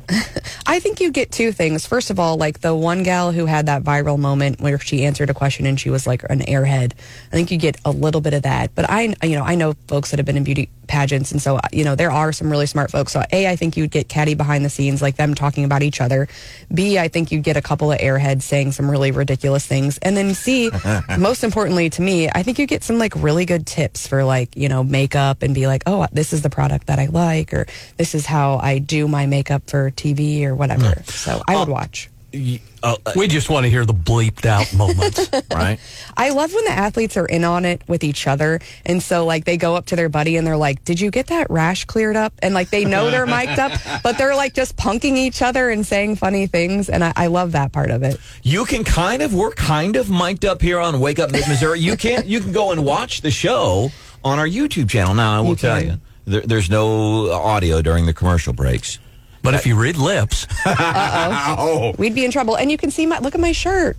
I 0.65 0.79
think 0.79 0.99
you 0.99 1.11
get 1.11 1.31
two 1.31 1.51
things. 1.51 1.85
First 1.85 2.09
of 2.09 2.19
all, 2.19 2.37
like 2.37 2.61
the 2.61 2.73
one 2.73 3.03
gal 3.03 3.31
who 3.31 3.45
had 3.45 3.65
that 3.65 3.83
viral 3.83 4.17
moment 4.17 4.61
where 4.61 4.79
she 4.79 5.05
answered 5.05 5.29
a 5.29 5.33
question 5.33 5.65
and 5.65 5.79
she 5.79 5.89
was 5.89 6.07
like 6.07 6.23
an 6.29 6.39
airhead. 6.41 6.93
I 7.27 7.35
think 7.35 7.51
you 7.51 7.57
get 7.57 7.79
a 7.83 7.91
little 7.91 8.21
bit 8.21 8.33
of 8.33 8.43
that. 8.43 8.73
But 8.75 8.89
I, 8.89 9.13
you 9.23 9.35
know, 9.35 9.43
I 9.43 9.55
know 9.55 9.73
folks 9.87 10.11
that 10.11 10.19
have 10.19 10.25
been 10.25 10.37
in 10.37 10.43
beauty 10.43 10.69
pageants, 10.87 11.31
and 11.31 11.41
so 11.41 11.59
you 11.71 11.83
know 11.83 11.95
there 11.95 12.11
are 12.11 12.31
some 12.31 12.49
really 12.49 12.65
smart 12.65 12.91
folks. 12.91 13.11
So 13.11 13.23
a, 13.31 13.47
I 13.47 13.55
think 13.55 13.77
you'd 13.77 13.91
get 13.91 14.07
catty 14.07 14.33
behind 14.33 14.65
the 14.65 14.69
scenes, 14.69 15.01
like 15.01 15.17
them 15.17 15.35
talking 15.35 15.63
about 15.63 15.83
each 15.83 16.01
other. 16.01 16.27
B, 16.73 16.97
I 16.97 17.07
think 17.07 17.31
you'd 17.31 17.43
get 17.43 17.57
a 17.57 17.61
couple 17.61 17.91
of 17.91 17.99
airheads 17.99 18.43
saying 18.43 18.71
some 18.71 18.89
really 18.89 19.11
ridiculous 19.11 19.65
things, 19.65 19.97
and 19.99 20.17
then 20.17 20.33
C, 20.33 20.71
most 21.17 21.43
importantly 21.43 21.89
to 21.91 22.01
me, 22.01 22.29
I 22.29 22.43
think 22.43 22.59
you 22.59 22.65
get 22.65 22.83
some 22.83 22.97
like 22.97 23.13
really 23.15 23.45
good 23.45 23.67
tips 23.67 24.07
for 24.07 24.23
like 24.23 24.55
you 24.55 24.69
know 24.69 24.83
makeup 24.83 25.43
and 25.43 25.53
be 25.53 25.67
like, 25.67 25.83
oh, 25.85 26.07
this 26.11 26.33
is 26.33 26.41
the 26.41 26.49
product 26.49 26.87
that 26.87 26.99
I 26.99 27.07
like, 27.07 27.53
or 27.53 27.67
this 27.97 28.15
is 28.15 28.25
how 28.25 28.57
I 28.57 28.79
do 28.79 29.07
my 29.07 29.25
makeup 29.25 29.69
for 29.69 29.91
TV 29.97 30.43
or 30.43 30.55
whatever. 30.55 31.01
So 31.05 31.41
I 31.47 31.57
would 31.57 31.69
uh, 31.69 31.73
watch. 31.73 32.09
Uh, 32.33 32.57
uh, 32.83 33.13
we 33.15 33.27
just 33.27 33.49
want 33.49 33.65
to 33.65 33.69
hear 33.69 33.85
the 33.85 33.93
bleeped 33.93 34.45
out 34.45 34.71
moments. 34.73 35.29
right? 35.53 35.79
I 36.15 36.29
love 36.29 36.53
when 36.53 36.65
the 36.65 36.71
athletes 36.71 37.15
are 37.15 37.25
in 37.25 37.43
on 37.43 37.63
it 37.63 37.81
with 37.87 38.03
each 38.03 38.27
other. 38.27 38.59
And 38.85 39.01
so, 39.01 39.25
like, 39.25 39.45
they 39.45 39.55
go 39.57 39.75
up 39.75 39.87
to 39.87 39.95
their 39.95 40.09
buddy 40.09 40.35
and 40.35 40.45
they're 40.45 40.57
like, 40.57 40.83
Did 40.83 40.99
you 40.99 41.09
get 41.09 41.27
that 41.27 41.49
rash 41.49 41.85
cleared 41.85 42.15
up? 42.17 42.33
And, 42.43 42.53
like, 42.53 42.69
they 42.69 42.83
know 42.83 43.09
they're 43.09 43.25
mic'd 43.25 43.59
up, 43.59 43.71
but 44.03 44.17
they're, 44.17 44.35
like, 44.35 44.53
just 44.53 44.75
punking 44.75 45.15
each 45.15 45.41
other 45.41 45.69
and 45.69 45.85
saying 45.85 46.17
funny 46.17 46.47
things. 46.47 46.89
And 46.89 47.03
I, 47.03 47.13
I 47.15 47.27
love 47.27 47.53
that 47.53 47.71
part 47.71 47.91
of 47.91 48.03
it. 48.03 48.19
You 48.43 48.65
can 48.65 48.83
kind 48.83 49.21
of 49.21 49.33
we're 49.33 49.51
kind 49.51 49.95
of 49.95 50.09
mic'd 50.09 50.45
up 50.45 50.61
here 50.61 50.79
on 50.79 50.99
Wake 50.99 51.19
Up 51.19 51.31
Mid 51.31 51.47
Missouri. 51.47 51.79
You 51.79 51.95
can't 51.95 52.25
you 52.25 52.41
can 52.41 52.51
go 52.51 52.71
and 52.71 52.85
watch 52.85 53.21
the 53.21 53.31
show 53.31 53.89
on 54.23 54.37
our 54.37 54.47
YouTube 54.47 54.89
channel. 54.89 55.13
Now 55.13 55.37
I 55.37 55.41
will 55.41 55.51
You 55.51 55.55
tell 55.55 55.81
you, 55.83 55.93
there, 56.25 56.41
there's 56.41 56.69
no 56.69 57.31
audio 57.31 57.81
during 57.81 58.05
the 58.05 58.13
commercial 58.13 58.53
breaks. 58.53 58.99
But 59.47 59.55
if 59.55 59.65
you 59.65 59.77
read 59.77 59.95
lips, 59.95 60.45
Oh, 60.65 61.93
We'd 61.97 62.13
be 62.13 62.25
in 62.25 62.31
trouble. 62.31 62.57
And 62.57 62.69
you 62.69 62.77
can 62.77 62.91
see 62.91 63.05
my, 63.05 63.19
look 63.19 63.33
at 63.33 63.39
my 63.39 63.53
shirt. 63.53 63.95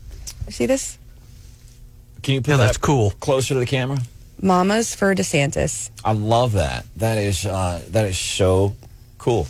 See 0.51 0.67
this? 0.67 0.99
can 2.23 2.35
you 2.35 2.43
put 2.43 2.51
yeah, 2.51 2.57
that's 2.59 2.77
that 2.77 2.83
cool. 2.83 3.13
closer 3.13 3.55
to 3.55 3.61
the 3.61 3.65
camera? 3.65 3.97
Mamas 4.43 4.95
for 4.95 5.15
DeSantis. 5.15 5.89
I 6.05 6.13
love 6.13 6.53
that. 6.53 6.85
That 6.97 7.17
is 7.17 7.47
uh, 7.47 7.81
that 7.89 8.05
is 8.05 8.19
so 8.19 8.77
cool. 9.17 9.47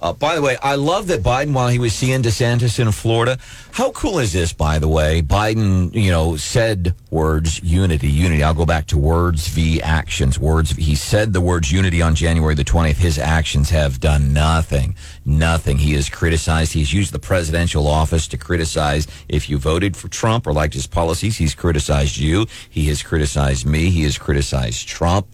Uh, 0.00 0.12
by 0.12 0.36
the 0.36 0.42
way, 0.42 0.56
I 0.62 0.76
love 0.76 1.08
that 1.08 1.24
Biden, 1.24 1.52
while 1.52 1.66
he 1.66 1.80
was 1.80 1.92
seeing 1.92 2.22
DeSantis 2.22 2.78
in 2.78 2.92
Florida, 2.92 3.36
how 3.72 3.90
cool 3.90 4.20
is 4.20 4.32
this? 4.32 4.52
By 4.52 4.78
the 4.78 4.86
way, 4.86 5.22
Biden, 5.22 5.92
you 5.92 6.12
know, 6.12 6.36
said 6.36 6.94
words 7.10 7.60
unity, 7.64 8.06
unity. 8.08 8.44
I'll 8.44 8.54
go 8.54 8.64
back 8.64 8.86
to 8.88 8.98
words 8.98 9.48
v 9.48 9.82
actions. 9.82 10.38
Words. 10.38 10.70
He 10.70 10.94
said 10.94 11.32
the 11.32 11.40
words 11.40 11.72
unity 11.72 12.00
on 12.00 12.14
January 12.14 12.54
the 12.54 12.62
twentieth. 12.62 12.98
His 12.98 13.18
actions 13.18 13.70
have 13.70 13.98
done 13.98 14.32
nothing, 14.32 14.94
nothing. 15.24 15.78
He 15.78 15.94
has 15.94 16.08
criticized. 16.08 16.74
He's 16.74 16.92
used 16.92 17.12
the 17.12 17.18
presidential 17.18 17.88
office 17.88 18.28
to 18.28 18.38
criticize. 18.38 19.08
If 19.28 19.50
you 19.50 19.58
voted 19.58 19.96
for 19.96 20.06
Trump 20.06 20.46
or 20.46 20.52
liked 20.52 20.74
his 20.74 20.86
policies, 20.86 21.38
he's 21.38 21.56
criticized 21.56 22.18
you. 22.18 22.46
He 22.70 22.84
has 22.84 23.02
criticized 23.02 23.66
me. 23.66 23.90
He 23.90 24.04
has 24.04 24.16
criticized 24.16 24.86
Trump. 24.86 25.26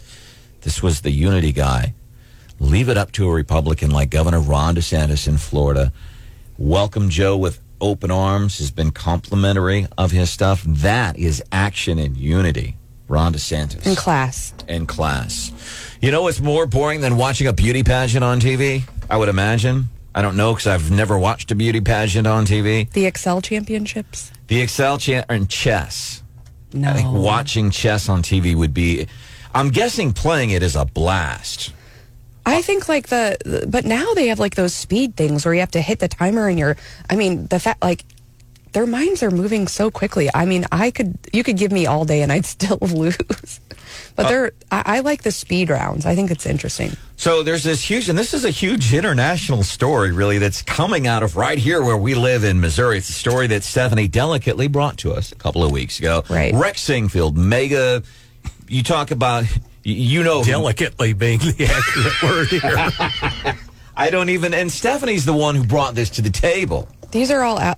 This 0.62 0.83
was 0.83 1.03
the 1.03 1.11
unity 1.11 1.53
guy. 1.53 1.92
Leave 2.64 2.88
it 2.88 2.96
up 2.96 3.12
to 3.12 3.29
a 3.29 3.33
Republican 3.33 3.90
like 3.90 4.09
Governor 4.09 4.40
Ron 4.40 4.74
DeSantis 4.74 5.29
in 5.29 5.37
Florida. 5.37 5.92
Welcome 6.57 7.11
Joe 7.11 7.37
with 7.37 7.61
open 7.79 8.11
arms, 8.11 8.59
has 8.59 8.70
been 8.70 8.90
complimentary 8.90 9.87
of 9.98 10.12
his 10.12 10.31
stuff. 10.31 10.62
That 10.66 11.18
is 11.18 11.42
action 11.53 11.98
and 11.98 12.16
unity. 12.16 12.79
Ron 13.07 13.35
DeSantis. 13.35 13.87
In 13.87 13.94
class. 13.94 14.55
In 14.66 14.87
class. 14.87 15.53
You 16.00 16.11
know 16.11 16.22
what's 16.22 16.40
more 16.40 16.66
boring 16.66 17.03
than 17.03 17.18
watching 17.18 17.46
a 17.46 17.53
beauty 17.53 17.83
pageant 17.83 18.24
on 18.24 18.40
TV? 18.40 18.83
I 19.11 19.18
would 19.18 19.29
imagine. 19.29 19.90
I 20.14 20.22
don't 20.22 20.37
know 20.37 20.55
because 20.55 20.66
I've 20.66 20.90
never 20.90 21.18
watched 21.18 21.50
a 21.50 21.55
beauty 21.55 21.83
pageant 21.83 22.27
on 22.27 22.46
TV. 22.46 22.90
The 22.90 23.05
Excel 23.05 23.42
championships? 23.42 24.33
The 24.46 24.62
Excel 24.62 24.96
cha- 24.96 25.24
and 25.29 25.50
chess. 25.50 26.22
No. 26.72 26.88
I 26.88 26.92
think 26.94 27.12
watching 27.12 27.70
chess 27.70 28.09
on 28.09 28.22
TV 28.22 28.55
would 28.57 28.72
be. 28.72 29.07
I'm 29.55 29.68
guessing 29.68 30.14
playing 30.14 30.50
it 30.50 30.62
is 30.62 30.74
a 30.74 30.87
blast. 30.87 31.72
I 32.46 32.62
think 32.62 32.88
like 32.88 33.09
the, 33.09 33.37
the- 33.44 33.66
but 33.66 33.85
now 33.85 34.14
they 34.14 34.28
have 34.28 34.38
like 34.38 34.54
those 34.54 34.74
speed 34.74 35.16
things 35.16 35.44
where 35.44 35.54
you 35.54 35.61
have 35.61 35.70
to 35.72 35.80
hit 35.80 35.98
the 35.98 36.09
timer 36.09 36.48
and 36.48 36.59
you're, 36.59 36.76
I 37.09 37.16
mean, 37.16 37.46
the 37.46 37.59
fact 37.59 37.83
like 37.83 38.04
their 38.72 38.87
minds 38.87 39.22
are 39.22 39.30
moving 39.30 39.68
so 39.68 39.90
quickly. 39.90 40.28
I 40.35 40.44
mean, 40.46 40.66
I 40.72 40.90
could, 40.90 41.16
you 41.33 41.44
could 41.44 41.57
give 41.57 41.70
me 41.72 41.87
all 41.87 42.04
day 42.04 42.22
and 42.22 42.33
I'd 42.33 42.44
still 42.57 42.78
lose. 42.80 43.16
But 44.16 44.26
uh, 44.26 44.28
they're, 44.28 44.52
I, 44.70 44.83
I 44.87 45.00
like 45.00 45.22
the 45.22 45.30
speed 45.33 45.70
rounds. 45.70 46.07
I 46.07 46.14
think 46.14 46.30
it's 46.30 46.44
interesting. 46.46 46.92
So 47.16 47.42
there's 47.42 47.62
this 47.64 47.83
huge, 47.83 48.09
and 48.09 48.18
this 48.18 48.35
is 48.35 48.44
a 48.44 48.50
huge 48.50 48.92
international 48.92 49.62
story, 49.62 50.12
really, 50.12 50.38
that's 50.38 50.62
coming 50.62 51.07
out 51.07 51.22
of 51.22 51.37
right 51.37 51.59
here 51.59 51.83
where 51.83 51.96
we 51.96 52.14
live 52.14 52.44
in 52.44 52.61
Missouri. 52.61 52.98
It's 52.98 53.09
a 53.09 53.12
story 53.12 53.46
that 53.48 53.62
Stephanie 53.64 54.07
delicately 54.09 54.68
brought 54.68 54.98
to 54.98 55.12
us 55.12 55.33
a 55.33 55.37
couple 55.37 55.64
of 55.64 55.70
weeks 55.72 55.98
ago. 55.98 56.22
Right. 56.28 56.52
Rex 56.54 56.87
Sinquefield, 56.87 57.35
mega. 57.37 58.02
You 58.68 58.83
talk 58.83 59.11
about, 59.11 59.44
you 59.84 60.22
know, 60.22 60.38
who- 60.42 60.50
Delicately 60.50 61.12
being 61.12 61.38
the 61.38 61.66
accurate 61.70 62.22
word 62.22 62.48
here. 62.48 63.54
I 63.96 64.10
don't 64.10 64.28
even, 64.30 64.52
and 64.54 64.70
Stephanie's 64.72 65.24
the 65.24 65.32
one 65.34 65.54
who 65.54 65.64
brought 65.64 65.94
this 65.94 66.10
to 66.10 66.22
the 66.22 66.30
table. 66.30 66.88
These 67.12 67.30
are 67.30 67.42
all 67.42 67.58
a- 67.58 67.76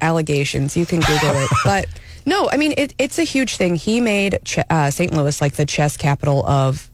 allegations. 0.00 0.76
You 0.76 0.86
can 0.86 1.00
Google 1.00 1.36
it. 1.36 1.50
But 1.64 1.86
no, 2.24 2.48
I 2.50 2.56
mean, 2.56 2.72
it, 2.78 2.94
it's 2.98 3.18
a 3.18 3.22
huge 3.24 3.56
thing. 3.56 3.74
He 3.74 4.00
made 4.00 4.38
ch- 4.44 4.58
uh, 4.70 4.90
St. 4.90 5.12
Louis 5.12 5.40
like 5.40 5.54
the 5.54 5.66
chess 5.66 5.96
capital 5.96 6.46
of 6.46 6.90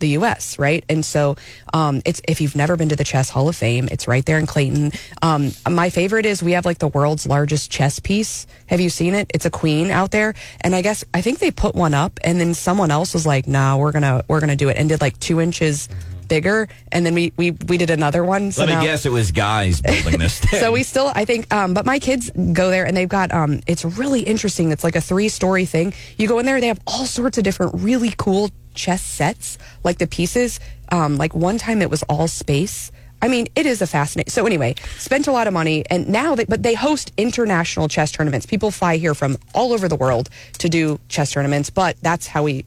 the 0.00 0.08
U.S., 0.10 0.58
right? 0.58 0.84
And 0.88 1.04
so 1.04 1.36
um, 1.72 2.02
it's 2.04 2.20
if 2.28 2.40
you've 2.40 2.56
never 2.56 2.76
been 2.76 2.88
to 2.90 2.96
the 2.96 3.04
Chess 3.04 3.30
Hall 3.30 3.48
of 3.48 3.56
Fame, 3.56 3.88
it's 3.90 4.06
right 4.08 4.24
there 4.24 4.38
in 4.38 4.46
Clayton. 4.46 4.92
Um, 5.22 5.52
my 5.70 5.90
favorite 5.90 6.26
is 6.26 6.42
we 6.42 6.52
have 6.52 6.64
like 6.64 6.78
the 6.78 6.88
world's 6.88 7.26
largest 7.26 7.70
chess 7.70 7.98
piece. 7.98 8.46
Have 8.66 8.80
you 8.80 8.90
seen 8.90 9.14
it? 9.14 9.30
It's 9.34 9.46
a 9.46 9.50
queen 9.50 9.90
out 9.90 10.10
there, 10.10 10.34
and 10.60 10.74
I 10.74 10.82
guess 10.82 11.04
I 11.14 11.20
think 11.22 11.38
they 11.38 11.50
put 11.50 11.74
one 11.74 11.94
up, 11.94 12.18
and 12.24 12.40
then 12.40 12.54
someone 12.54 12.90
else 12.90 13.14
was 13.14 13.26
like, 13.26 13.46
"No, 13.46 13.78
we're 13.78 13.92
gonna 13.92 14.24
we're 14.28 14.40
gonna 14.40 14.56
do 14.56 14.68
it," 14.68 14.76
and 14.76 14.88
did 14.88 15.00
like 15.00 15.18
two 15.20 15.40
inches 15.40 15.88
bigger, 16.28 16.66
and 16.90 17.06
then 17.06 17.14
we 17.14 17.32
we 17.36 17.52
we 17.68 17.78
did 17.78 17.88
another 17.90 18.24
one. 18.24 18.50
So 18.50 18.62
Let 18.64 18.70
now- 18.72 18.80
me 18.80 18.86
guess, 18.86 19.06
it 19.06 19.12
was 19.12 19.30
guys 19.30 19.80
building 19.80 20.18
this 20.18 20.40
thing. 20.40 20.58
so 20.58 20.72
we 20.72 20.82
still, 20.82 21.12
I 21.14 21.24
think, 21.24 21.52
um, 21.54 21.72
but 21.72 21.86
my 21.86 22.00
kids 22.00 22.30
go 22.52 22.68
there 22.68 22.84
and 22.84 22.96
they've 22.96 23.08
got, 23.08 23.32
um, 23.32 23.60
it's 23.68 23.84
really 23.84 24.22
interesting. 24.22 24.72
It's 24.72 24.82
like 24.82 24.96
a 24.96 25.00
three 25.00 25.28
story 25.28 25.66
thing. 25.66 25.94
You 26.16 26.26
go 26.26 26.40
in 26.40 26.46
there, 26.46 26.60
they 26.60 26.66
have 26.66 26.80
all 26.84 27.06
sorts 27.06 27.38
of 27.38 27.44
different 27.44 27.74
really 27.76 28.12
cool 28.16 28.50
chess 28.76 29.02
sets, 29.02 29.58
like 29.82 29.98
the 29.98 30.06
pieces. 30.06 30.60
Um, 30.92 31.16
like 31.16 31.34
one 31.34 31.58
time 31.58 31.82
it 31.82 31.90
was 31.90 32.02
all 32.04 32.28
space. 32.28 32.92
I 33.22 33.28
mean, 33.28 33.48
it 33.56 33.66
is 33.66 33.80
a 33.80 33.86
fascinating. 33.86 34.30
So 34.30 34.46
anyway, 34.46 34.74
spent 34.98 35.26
a 35.26 35.32
lot 35.32 35.46
of 35.46 35.54
money, 35.54 35.84
and 35.90 36.08
now 36.08 36.34
they, 36.34 36.44
but 36.44 36.62
they 36.62 36.74
host 36.74 37.12
international 37.16 37.88
chess 37.88 38.12
tournaments. 38.12 38.46
People 38.46 38.70
fly 38.70 38.98
here 38.98 39.14
from 39.14 39.38
all 39.54 39.72
over 39.72 39.88
the 39.88 39.96
world 39.96 40.28
to 40.58 40.68
do 40.68 41.00
chess 41.08 41.32
tournaments. 41.32 41.70
But 41.70 41.96
that's 42.02 42.26
how 42.26 42.42
we, 42.42 42.66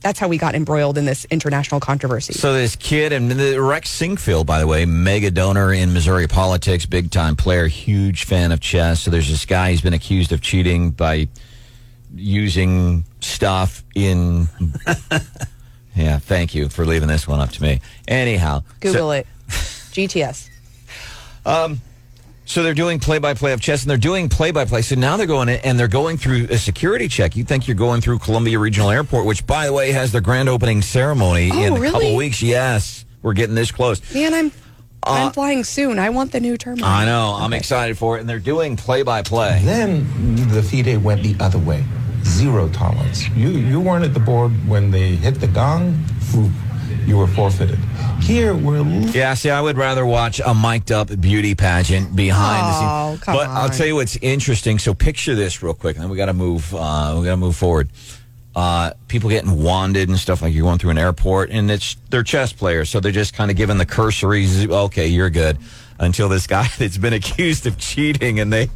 that's 0.00 0.18
how 0.18 0.28
we 0.28 0.38
got 0.38 0.54
embroiled 0.54 0.96
in 0.96 1.04
this 1.04 1.26
international 1.26 1.78
controversy. 1.78 2.32
So 2.32 2.54
this 2.54 2.74
kid 2.74 3.12
and 3.12 3.30
Rex 3.60 3.90
Sinquefield, 3.90 4.46
by 4.46 4.58
the 4.60 4.66
way, 4.66 4.86
mega 4.86 5.30
donor 5.30 5.72
in 5.72 5.92
Missouri 5.92 6.26
politics, 6.26 6.86
big 6.86 7.10
time 7.10 7.36
player, 7.36 7.66
huge 7.66 8.24
fan 8.24 8.50
of 8.50 8.60
chess. 8.60 9.02
So 9.02 9.10
there's 9.10 9.28
this 9.28 9.44
guy 9.44 9.72
who's 9.72 9.82
been 9.82 9.94
accused 9.94 10.32
of 10.32 10.40
cheating 10.40 10.90
by 10.90 11.28
using 12.14 13.04
stuff 13.24 13.82
in. 13.94 14.48
yeah, 15.96 16.18
thank 16.18 16.54
you 16.54 16.68
for 16.68 16.84
leaving 16.84 17.08
this 17.08 17.26
one 17.26 17.40
up 17.40 17.50
to 17.50 17.62
me. 17.62 17.80
Anyhow, 18.08 18.62
Google 18.80 19.08
so, 19.08 19.10
it. 19.12 19.26
GTS. 19.48 20.48
So 22.44 22.62
they're 22.62 22.74
doing 22.74 22.98
play 22.98 23.18
by 23.18 23.34
play 23.34 23.52
of 23.52 23.60
chess 23.60 23.82
and 23.82 23.90
they're 23.90 23.96
doing 23.96 24.28
play 24.28 24.50
by 24.50 24.64
play. 24.64 24.82
So 24.82 24.94
now 24.94 25.16
they're 25.16 25.26
going 25.26 25.48
in 25.48 25.60
and 25.60 25.78
they're 25.78 25.88
going 25.88 26.18
through 26.18 26.48
a 26.50 26.58
security 26.58 27.08
check. 27.08 27.34
You 27.36 27.44
think 27.44 27.66
you're 27.66 27.76
going 27.76 28.00
through 28.00 28.18
Columbia 28.18 28.58
Regional 28.58 28.90
Airport, 28.90 29.24
which, 29.26 29.46
by 29.46 29.66
the 29.66 29.72
way, 29.72 29.92
has 29.92 30.12
their 30.12 30.20
grand 30.20 30.48
opening 30.48 30.82
ceremony 30.82 31.50
Oh, 31.52 31.62
in 31.62 31.82
a 31.84 31.90
couple 31.90 32.14
weeks. 32.16 32.42
Yes, 32.42 33.04
we're 33.22 33.32
getting 33.32 33.54
this 33.54 33.70
close. 33.70 34.02
Man, 34.12 34.34
I'm 34.34 34.46
Uh, 35.04 35.26
I'm 35.26 35.32
flying 35.32 35.64
soon. 35.64 35.98
I 35.98 36.10
want 36.10 36.32
the 36.32 36.40
new 36.40 36.56
terminal. 36.58 36.84
I 36.84 37.04
know. 37.06 37.36
I'm 37.38 37.52
excited 37.52 37.96
for 37.96 38.16
it. 38.18 38.20
And 38.20 38.28
they're 38.28 38.38
doing 38.38 38.76
play 38.76 39.02
by 39.02 39.22
play. 39.22 39.60
Then 39.64 40.04
the 40.48 40.62
FIDE 40.62 41.02
went 41.02 41.22
the 41.22 41.36
other 41.42 41.58
way. 41.58 41.84
Zero 42.32 42.68
tolerance. 42.70 43.28
You 43.30 43.48
you 43.50 43.80
weren't 43.80 44.04
at 44.04 44.14
the 44.14 44.20
board 44.20 44.50
when 44.68 44.90
they 44.90 45.14
hit 45.16 45.36
the 45.40 45.46
gong. 45.48 45.92
Whew. 46.32 46.50
you 47.06 47.16
were 47.18 47.26
forfeited. 47.26 47.78
Here, 48.20 48.54
we're 48.54 48.82
Yeah, 49.10 49.34
see, 49.34 49.50
I 49.50 49.60
would 49.60 49.76
rather 49.76 50.06
watch 50.06 50.40
a 50.44 50.54
mic'd 50.54 50.92
up 50.92 51.08
beauty 51.20 51.54
pageant 51.54 52.14
behind 52.14 52.62
the 52.66 52.72
Oh, 52.74 53.10
scenes. 53.10 53.24
come 53.24 53.36
But 53.36 53.48
I'll 53.48 53.70
tell 53.70 53.86
you 53.86 53.96
what's 53.96 54.16
interesting. 54.22 54.78
So 54.78 54.94
picture 54.94 55.34
this 55.34 55.62
real 55.62 55.74
quick, 55.74 55.96
and 55.96 56.02
then 56.04 56.10
we 56.10 56.16
got 56.16 56.26
to 56.26 56.32
move. 56.34 56.72
Uh, 56.74 57.16
we 57.18 57.24
got 57.24 57.32
to 57.32 57.36
move 57.36 57.56
forward. 57.56 57.90
Uh, 58.54 58.92
people 59.08 59.30
getting 59.30 59.62
wanded 59.62 60.08
and 60.10 60.18
stuff 60.18 60.42
like 60.42 60.52
you're 60.54 60.62
going 60.64 60.78
through 60.78 60.90
an 60.90 60.98
airport, 60.98 61.50
and 61.50 61.70
it's 61.70 61.96
they're 62.10 62.22
chess 62.22 62.52
players, 62.52 62.88
so 62.90 63.00
they're 63.00 63.10
just 63.12 63.34
kind 63.34 63.50
of 63.50 63.56
giving 63.56 63.78
the 63.78 63.86
cursories. 63.86 64.66
Okay, 64.68 65.08
you're 65.08 65.30
good. 65.30 65.58
Until 65.98 66.28
this 66.28 66.46
guy 66.46 66.68
that's 66.78 66.98
been 66.98 67.12
accused 67.14 67.66
of 67.66 67.78
cheating, 67.78 68.40
and 68.40 68.52
they 68.52 68.68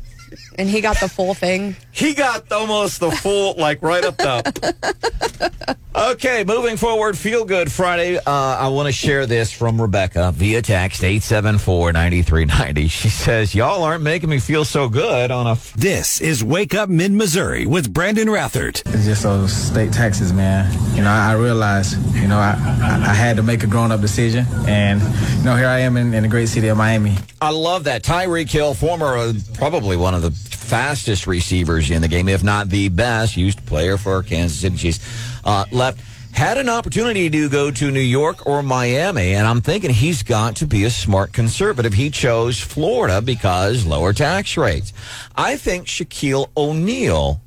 And 0.58 0.68
he 0.68 0.80
got 0.80 0.98
the 1.00 1.08
full 1.08 1.34
thing. 1.34 1.76
he 1.92 2.14
got 2.14 2.50
almost 2.50 3.00
the 3.00 3.10
full, 3.10 3.54
like 3.56 3.82
right 3.82 4.04
up 4.04 4.16
the. 4.18 5.76
okay, 5.96 6.44
moving 6.44 6.76
forward, 6.76 7.16
Feel 7.16 7.44
Good 7.44 7.72
Friday. 7.72 8.18
Uh, 8.18 8.22
I 8.26 8.68
want 8.68 8.86
to 8.86 8.92
share 8.92 9.26
this 9.26 9.50
from 9.52 9.80
Rebecca 9.80 10.32
via 10.32 10.62
text 10.62 11.02
874 11.02 11.92
9390. 11.92 12.88
She 12.96 13.08
says, 13.10 13.54
Y'all 13.54 13.82
aren't 13.82 14.02
making 14.02 14.30
me 14.30 14.38
feel 14.38 14.64
so 14.64 14.88
good 14.88 15.30
on 15.30 15.46
a. 15.46 15.56
This 15.76 16.20
is 16.20 16.42
Wake 16.42 16.74
Up 16.74 16.88
Mid 16.88 17.12
Missouri 17.12 17.66
with 17.66 17.92
Brandon 17.92 18.28
Rathert. 18.28 18.82
It's 18.94 19.04
just 19.04 19.22
those 19.22 19.52
state 19.52 19.92
taxes, 19.92 20.32
man. 20.32 20.72
You 20.96 21.02
know, 21.02 21.10
I, 21.10 21.32
I 21.32 21.34
realized, 21.34 21.98
you 22.14 22.26
know, 22.26 22.38
I, 22.38 22.54
I, 22.82 23.10
I 23.10 23.14
had 23.14 23.36
to 23.36 23.42
make 23.42 23.62
a 23.62 23.66
grown 23.66 23.92
up 23.92 24.00
decision. 24.00 24.46
And, 24.66 25.00
you 25.38 25.44
know, 25.44 25.56
here 25.56 25.68
I 25.68 25.80
am 25.80 25.96
in, 25.96 26.14
in 26.14 26.22
the 26.22 26.28
great 26.28 26.48
city 26.48 26.68
of 26.68 26.76
Miami. 26.78 27.16
I 27.40 27.50
love 27.50 27.84
that. 27.84 28.02
Tyreek 28.02 28.50
Hill, 28.50 28.74
former, 28.74 29.16
uh, 29.16 29.32
probably 29.54 29.96
one 29.96 30.14
of 30.14 30.22
the 30.22 30.30
fastest 30.30 31.26
receivers 31.26 31.90
in 31.90 32.02
the 32.02 32.08
game, 32.08 32.28
if 32.28 32.42
not 32.42 32.68
the 32.68 32.88
best, 32.88 33.36
used 33.36 33.64
player 33.66 33.96
for 33.96 34.22
Kansas 34.22 34.58
City 34.58 34.76
Chiefs, 34.76 35.35
uh, 35.46 35.64
left. 35.72 36.00
Had 36.32 36.58
an 36.58 36.68
opportunity 36.68 37.30
to 37.30 37.48
go 37.48 37.70
to 37.70 37.90
New 37.90 37.98
York 37.98 38.46
or 38.46 38.62
Miami, 38.62 39.32
and 39.32 39.46
I'm 39.46 39.62
thinking 39.62 39.88
he's 39.88 40.22
got 40.22 40.56
to 40.56 40.66
be 40.66 40.84
a 40.84 40.90
smart 40.90 41.32
conservative. 41.32 41.94
He 41.94 42.10
chose 42.10 42.60
Florida 42.60 43.22
because 43.22 43.86
lower 43.86 44.12
tax 44.12 44.58
rates. 44.58 44.92
I 45.34 45.56
think 45.56 45.86
Shaquille 45.86 46.50
O'Neal 46.54 47.40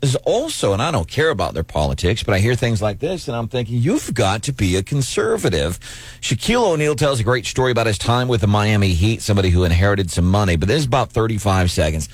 is 0.00 0.14
also, 0.24 0.72
and 0.72 0.80
I 0.80 0.92
don't 0.92 1.08
care 1.08 1.30
about 1.30 1.54
their 1.54 1.64
politics, 1.64 2.22
but 2.22 2.34
I 2.34 2.38
hear 2.38 2.54
things 2.54 2.80
like 2.80 3.00
this, 3.00 3.26
and 3.26 3.36
I'm 3.36 3.48
thinking, 3.48 3.78
you've 3.78 4.14
got 4.14 4.44
to 4.44 4.52
be 4.52 4.76
a 4.76 4.82
conservative. 4.82 5.80
Shaquille 6.20 6.72
O'Neal 6.72 6.94
tells 6.94 7.18
a 7.18 7.24
great 7.24 7.46
story 7.46 7.72
about 7.72 7.88
his 7.88 7.98
time 7.98 8.28
with 8.28 8.42
the 8.42 8.46
Miami 8.46 8.90
Heat, 8.90 9.22
somebody 9.22 9.50
who 9.50 9.64
inherited 9.64 10.10
some 10.10 10.30
money, 10.30 10.56
but 10.56 10.68
this 10.68 10.78
is 10.78 10.86
about 10.86 11.10
35 11.10 11.70
seconds. 11.70 12.08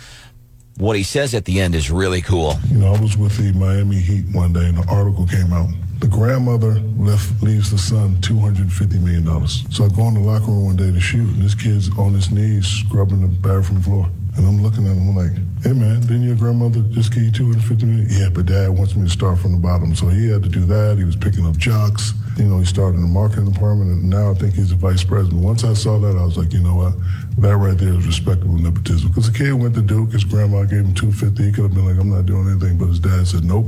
What 0.78 0.96
he 0.96 1.02
says 1.02 1.34
at 1.34 1.44
the 1.44 1.60
end 1.60 1.74
is 1.74 1.90
really 1.90 2.22
cool. 2.22 2.54
You 2.70 2.78
know, 2.78 2.94
I 2.94 3.00
was 3.00 3.16
with 3.16 3.36
the 3.36 3.52
Miami 3.58 3.96
Heat 3.96 4.24
one 4.32 4.52
day, 4.52 4.66
and 4.66 4.78
an 4.78 4.88
article 4.88 5.26
came 5.26 5.52
out. 5.52 5.68
The 6.00 6.08
grandmother 6.08 6.80
left 6.98 7.40
leaves 7.42 7.70
the 7.70 7.78
son 7.78 8.20
two 8.20 8.38
hundred 8.38 8.72
fifty 8.72 8.98
million 8.98 9.24
dollars. 9.24 9.64
So 9.70 9.84
I 9.84 9.88
go 9.88 10.08
in 10.08 10.14
the 10.14 10.20
locker 10.20 10.46
room 10.46 10.64
one 10.64 10.76
day 10.76 10.90
to 10.90 10.98
shoot, 11.00 11.28
and 11.28 11.42
this 11.42 11.54
kid's 11.54 11.96
on 11.96 12.14
his 12.14 12.32
knees 12.32 12.66
scrubbing 12.66 13.20
the 13.20 13.28
bathroom 13.28 13.82
floor. 13.82 14.08
And 14.36 14.46
I'm 14.46 14.62
looking 14.62 14.86
at 14.86 14.96
him, 14.96 15.10
I'm 15.10 15.14
like, 15.16 15.36
"Hey 15.62 15.72
man, 15.74 16.00
didn't 16.00 16.22
your 16.22 16.34
grandmother 16.36 16.80
just 16.90 17.12
give 17.14 17.22
you 17.22 17.30
two 17.30 17.44
hundred 17.46 17.62
fifty 17.64 17.84
million? 17.84 18.08
Yeah, 18.10 18.30
but 18.30 18.46
Dad 18.46 18.70
wants 18.70 18.96
me 18.96 19.04
to 19.04 19.10
start 19.10 19.38
from 19.38 19.52
the 19.52 19.58
bottom, 19.58 19.94
so 19.94 20.08
he 20.08 20.28
had 20.28 20.42
to 20.42 20.48
do 20.48 20.64
that. 20.64 20.96
He 20.98 21.04
was 21.04 21.14
picking 21.14 21.46
up 21.46 21.56
jocks. 21.56 22.14
You 22.38 22.46
know, 22.46 22.58
he 22.58 22.64
started 22.64 22.96
in 22.96 23.02
the 23.02 23.08
marketing 23.08 23.52
department, 23.52 23.90
and 23.90 24.08
now 24.08 24.30
I 24.30 24.34
think 24.34 24.54
he's 24.54 24.72
a 24.72 24.74
vice 24.74 25.04
president. 25.04 25.42
Once 25.42 25.64
I 25.64 25.74
saw 25.74 25.98
that, 25.98 26.16
I 26.16 26.24
was 26.24 26.38
like, 26.38 26.52
you 26.54 26.60
know 26.60 26.74
what? 26.76 26.94
That 27.38 27.56
right 27.56 27.76
there 27.76 27.94
is 27.94 28.06
respectable 28.06 28.54
nepotism. 28.54 29.08
Because 29.08 29.30
the 29.30 29.36
kid 29.36 29.52
went 29.54 29.74
to 29.74 29.82
Duke, 29.82 30.12
his 30.12 30.24
grandma 30.24 30.64
gave 30.64 30.80
him 30.80 30.94
two 30.94 31.12
fifty. 31.12 31.44
He 31.44 31.52
could 31.52 31.62
have 31.64 31.74
been 31.74 31.86
like, 31.86 31.98
I'm 31.98 32.10
not 32.10 32.26
doing 32.26 32.48
anything, 32.48 32.78
but 32.78 32.86
his 32.86 32.98
dad 32.98 33.26
said, 33.26 33.44
nope, 33.44 33.66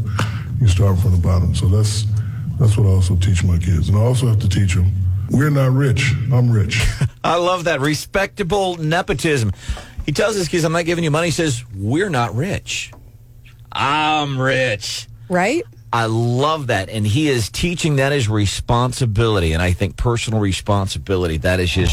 you 0.60 0.68
start 0.68 0.98
from 0.98 1.12
the 1.12 1.18
bottom. 1.18 1.54
So 1.54 1.66
that's 1.66 2.04
that's 2.58 2.76
what 2.76 2.86
I 2.86 2.90
also 2.90 3.16
teach 3.16 3.42
my 3.42 3.58
kids, 3.58 3.88
and 3.88 3.98
I 3.98 4.02
also 4.02 4.26
have 4.28 4.40
to 4.40 4.48
teach 4.48 4.74
them. 4.74 4.92
We're 5.30 5.50
not 5.50 5.72
rich. 5.72 6.12
I'm 6.32 6.50
rich. 6.50 6.80
I 7.24 7.36
love 7.36 7.64
that. 7.64 7.80
Respectable 7.80 8.76
nepotism. 8.76 9.52
He 10.04 10.12
tells 10.12 10.36
his 10.36 10.48
kids, 10.48 10.64
I'm 10.64 10.72
not 10.72 10.84
giving 10.84 11.02
you 11.02 11.10
money. 11.10 11.28
He 11.28 11.32
says, 11.32 11.64
We're 11.74 12.10
not 12.10 12.34
rich. 12.34 12.92
I'm 13.72 14.38
rich. 14.38 15.08
Right? 15.28 15.64
I 15.92 16.06
love 16.06 16.68
that. 16.68 16.88
And 16.88 17.06
he 17.06 17.28
is 17.28 17.50
teaching 17.50 17.96
that 17.96 18.12
as 18.12 18.28
responsibility. 18.28 19.52
And 19.52 19.62
I 19.62 19.72
think 19.72 19.96
personal 19.96 20.40
responsibility, 20.40 21.38
that 21.38 21.60
is 21.60 21.72
his 21.72 21.92